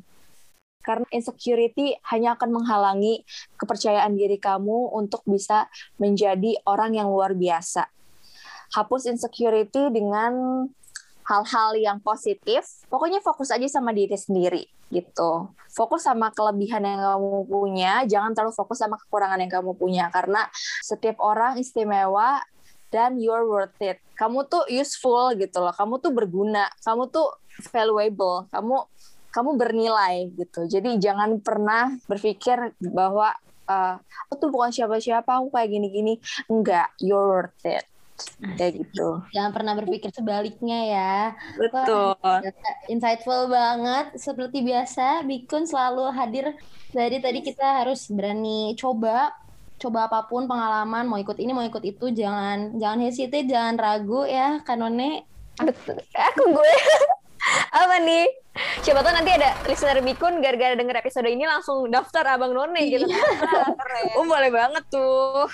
Karena 0.79 1.05
insecurity 1.11 1.91
hanya 2.07 2.39
akan 2.39 2.55
menghalangi 2.55 3.21
kepercayaan 3.59 4.15
diri 4.15 4.39
kamu 4.39 4.95
untuk 4.95 5.21
bisa 5.27 5.67
menjadi 5.99 6.55
orang 6.65 6.95
yang 6.95 7.11
luar 7.11 7.35
biasa 7.35 7.98
hapus 8.73 9.09
insecurity 9.09 9.89
dengan 9.93 10.65
hal-hal 11.29 11.77
yang 11.77 11.97
positif. 12.01 12.65
Pokoknya 12.89 13.21
fokus 13.21 13.53
aja 13.53 13.65
sama 13.69 13.93
diri 13.93 14.17
sendiri 14.17 14.65
gitu. 14.89 15.53
Fokus 15.69 16.09
sama 16.09 16.33
kelebihan 16.33 16.81
yang 16.81 16.97
kamu 16.97 17.45
punya, 17.45 18.01
jangan 18.09 18.33
terlalu 18.33 18.57
fokus 18.57 18.81
sama 18.81 18.97
kekurangan 18.97 19.37
yang 19.37 19.53
kamu 19.53 19.77
punya 19.77 20.09
karena 20.09 20.49
setiap 20.81 21.21
orang 21.21 21.61
istimewa 21.61 22.41
dan 22.89 23.21
you're 23.21 23.45
worth 23.45 23.77
it. 23.85 24.01
Kamu 24.17 24.49
tuh 24.49 24.65
useful 24.65 25.37
gitu 25.37 25.61
loh. 25.61 25.73
Kamu 25.73 26.01
tuh 26.01 26.09
berguna. 26.09 26.65
Kamu 26.81 27.13
tuh 27.13 27.37
valuable. 27.69 28.49
Kamu 28.49 28.75
kamu 29.29 29.49
bernilai 29.61 30.33
gitu. 30.33 30.65
Jadi 30.65 30.97
jangan 30.97 31.37
pernah 31.37 31.93
berpikir 32.09 32.73
bahwa 32.81 33.29
uh, 33.69 33.95
aku 34.25 34.33
tuh 34.41 34.49
bukan 34.49 34.73
siapa-siapa, 34.73 35.29
aku 35.29 35.53
kayak 35.53 35.69
gini-gini. 35.69 36.17
Enggak, 36.49 36.89
you're 36.97 37.29
worth 37.29 37.61
it. 37.65 37.85
Kayak 38.57 38.85
gitu. 38.85 39.23
Jangan 39.35 39.51
pernah 39.51 39.73
berpikir 39.75 40.09
sebaliknya 40.11 40.79
ya. 40.85 41.15
Betul. 41.55 42.15
Wah, 42.19 42.39
insightful 42.91 43.47
banget. 43.47 44.15
Seperti 44.19 44.63
biasa, 44.63 45.23
Bikun 45.27 45.67
selalu 45.67 46.11
hadir. 46.11 46.55
Jadi 46.91 47.17
tadi 47.21 47.39
kita 47.45 47.83
harus 47.83 48.09
berani 48.09 48.73
coba 48.75 49.31
coba 49.79 50.11
apa 50.11 50.27
pun 50.27 50.43
pengalaman 50.43 51.07
mau 51.07 51.15
ikut 51.15 51.39
ini 51.39 51.55
mau 51.55 51.63
ikut 51.63 51.79
itu 51.87 52.11
jangan 52.11 52.75
jangan 52.75 52.99
hesitate 52.99 53.47
jangan 53.47 53.79
ragu 53.79 54.27
ya 54.27 54.59
kanone 54.67 55.23
aku 56.11 56.43
gue 56.51 56.73
apa 57.79 57.95
nih 58.03 58.27
Siapa 58.79 59.03
tahu 59.03 59.11
nanti 59.11 59.31
ada 59.35 59.55
listener 59.67 59.99
Bikun 59.99 60.39
gara-gara 60.39 60.73
denger 60.75 60.97
episode 61.03 61.27
ini 61.27 61.43
langsung 61.43 61.87
daftar 61.91 62.35
Abang 62.35 62.55
None 62.55 62.79
gitu. 62.87 63.05
oh 64.17 64.25
boleh 64.25 64.51
banget 64.51 64.83
tuh. 64.87 65.47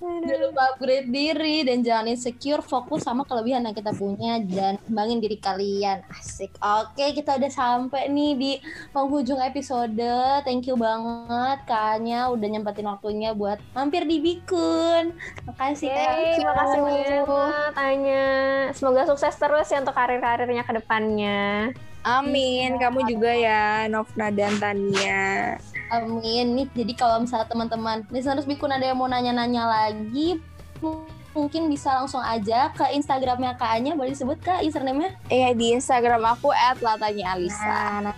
Jangan 0.00 0.40
lupa 0.50 0.62
upgrade 0.74 1.08
diri 1.10 1.62
dan 1.62 1.86
jangan 1.86 2.10
insecure, 2.10 2.62
fokus 2.62 3.06
sama 3.06 3.22
kelebihan 3.26 3.66
yang 3.66 3.76
kita 3.76 3.94
punya 3.94 4.42
dan 4.42 4.76
kembangin 4.86 5.22
diri 5.22 5.38
kalian. 5.38 6.02
Asik. 6.10 6.50
Oke, 6.58 7.14
kita 7.14 7.38
udah 7.38 7.50
sampai 7.50 8.10
nih 8.10 8.32
di 8.34 8.52
penghujung 8.90 9.38
episode. 9.38 9.96
Thank 10.42 10.66
you 10.66 10.76
banget 10.76 11.62
Kanya 11.66 12.30
udah 12.34 12.48
nyempetin 12.50 12.90
waktunya 12.90 13.30
buat 13.32 13.62
mampir 13.72 14.04
di 14.06 14.18
Bikun. 14.18 15.14
Makasih 15.46 15.88
Yeay, 15.90 16.38
Terima 16.38 16.54
kasih 16.58 16.78
banyak 16.82 17.74
Tanya. 17.74 18.26
Semoga 18.74 19.06
sukses 19.06 19.34
terus 19.38 19.66
ya 19.70 19.78
untuk 19.80 19.94
karir-karirnya 19.94 20.66
ke 20.66 20.72
depannya. 20.76 21.72
Amin, 22.00 22.80
kamu 22.80 23.04
juga 23.04 23.28
ya 23.28 23.84
Novna 23.92 24.32
dan 24.32 24.56
Tania. 24.56 25.60
Amin. 25.92 26.56
Nih, 26.56 26.66
jadi 26.72 26.92
kalau 26.96 27.20
misalnya 27.20 27.50
teman-teman 27.50 28.06
listeners 28.08 28.48
Bikun 28.48 28.72
ada 28.72 28.88
yang 28.88 28.96
mau 28.96 29.10
nanya-nanya 29.10 29.68
lagi, 29.68 30.40
mungkin 31.36 31.68
bisa 31.68 31.94
langsung 31.98 32.22
aja 32.22 32.72
ke 32.72 32.88
Instagramnya 32.96 33.58
Kak 33.58 33.76
Anya. 33.76 33.92
Boleh 33.98 34.14
disebut 34.14 34.40
Kak 34.40 34.64
username-nya? 34.64 35.18
Iya, 35.28 35.52
di 35.52 35.76
Instagram 35.76 36.24
aku 36.24 36.54
@latanya 36.80 37.36
Nah, 37.36 38.14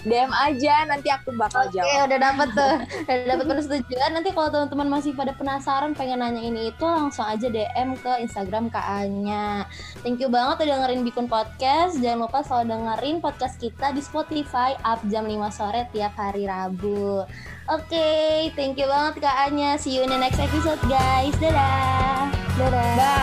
DM 0.00 0.32
aja 0.32 0.88
nanti 0.88 1.12
aku 1.12 1.36
bakal 1.36 1.68
Oke, 1.68 1.76
jawab. 1.76 2.08
udah 2.08 2.18
dapet 2.18 2.48
tuh. 2.56 2.74
udah 3.04 3.26
dapet 3.28 3.46
persetujuan. 3.46 4.10
Nanti 4.16 4.28
kalau 4.32 4.48
teman-teman 4.48 4.88
masih 5.00 5.12
pada 5.12 5.32
penasaran 5.36 5.92
pengen 5.92 6.24
nanya 6.24 6.40
ini 6.40 6.72
itu 6.72 6.84
langsung 6.84 7.28
aja 7.28 7.46
DM 7.48 7.96
ke 8.00 8.12
Instagram 8.24 8.72
Kak 8.72 8.86
Anya. 8.86 9.68
Thank 10.00 10.24
you 10.24 10.32
banget 10.32 10.64
udah 10.64 10.68
dengerin 10.80 11.04
Bikun 11.04 11.28
Podcast. 11.28 12.00
Jangan 12.00 12.28
lupa 12.28 12.40
selalu 12.40 12.64
dengerin 12.72 13.16
podcast 13.20 13.60
kita 13.60 13.92
di 13.92 14.00
Spotify 14.00 14.72
up 14.84 15.00
jam 15.12 15.28
5 15.28 15.36
sore 15.52 15.84
tiap 15.92 16.16
hari 16.16 16.48
Rabu. 16.48 17.24
Oke, 17.70 18.50
thank 18.58 18.80
you 18.80 18.88
banget 18.88 19.22
Kak 19.22 19.36
Anya. 19.46 19.76
See 19.76 19.94
you 19.94 20.02
in 20.02 20.10
the 20.10 20.18
next 20.18 20.40
episode 20.40 20.80
guys. 20.88 21.36
Dadah. 21.38 22.32
Dadah. 22.58 22.92
Bye. 22.96 23.20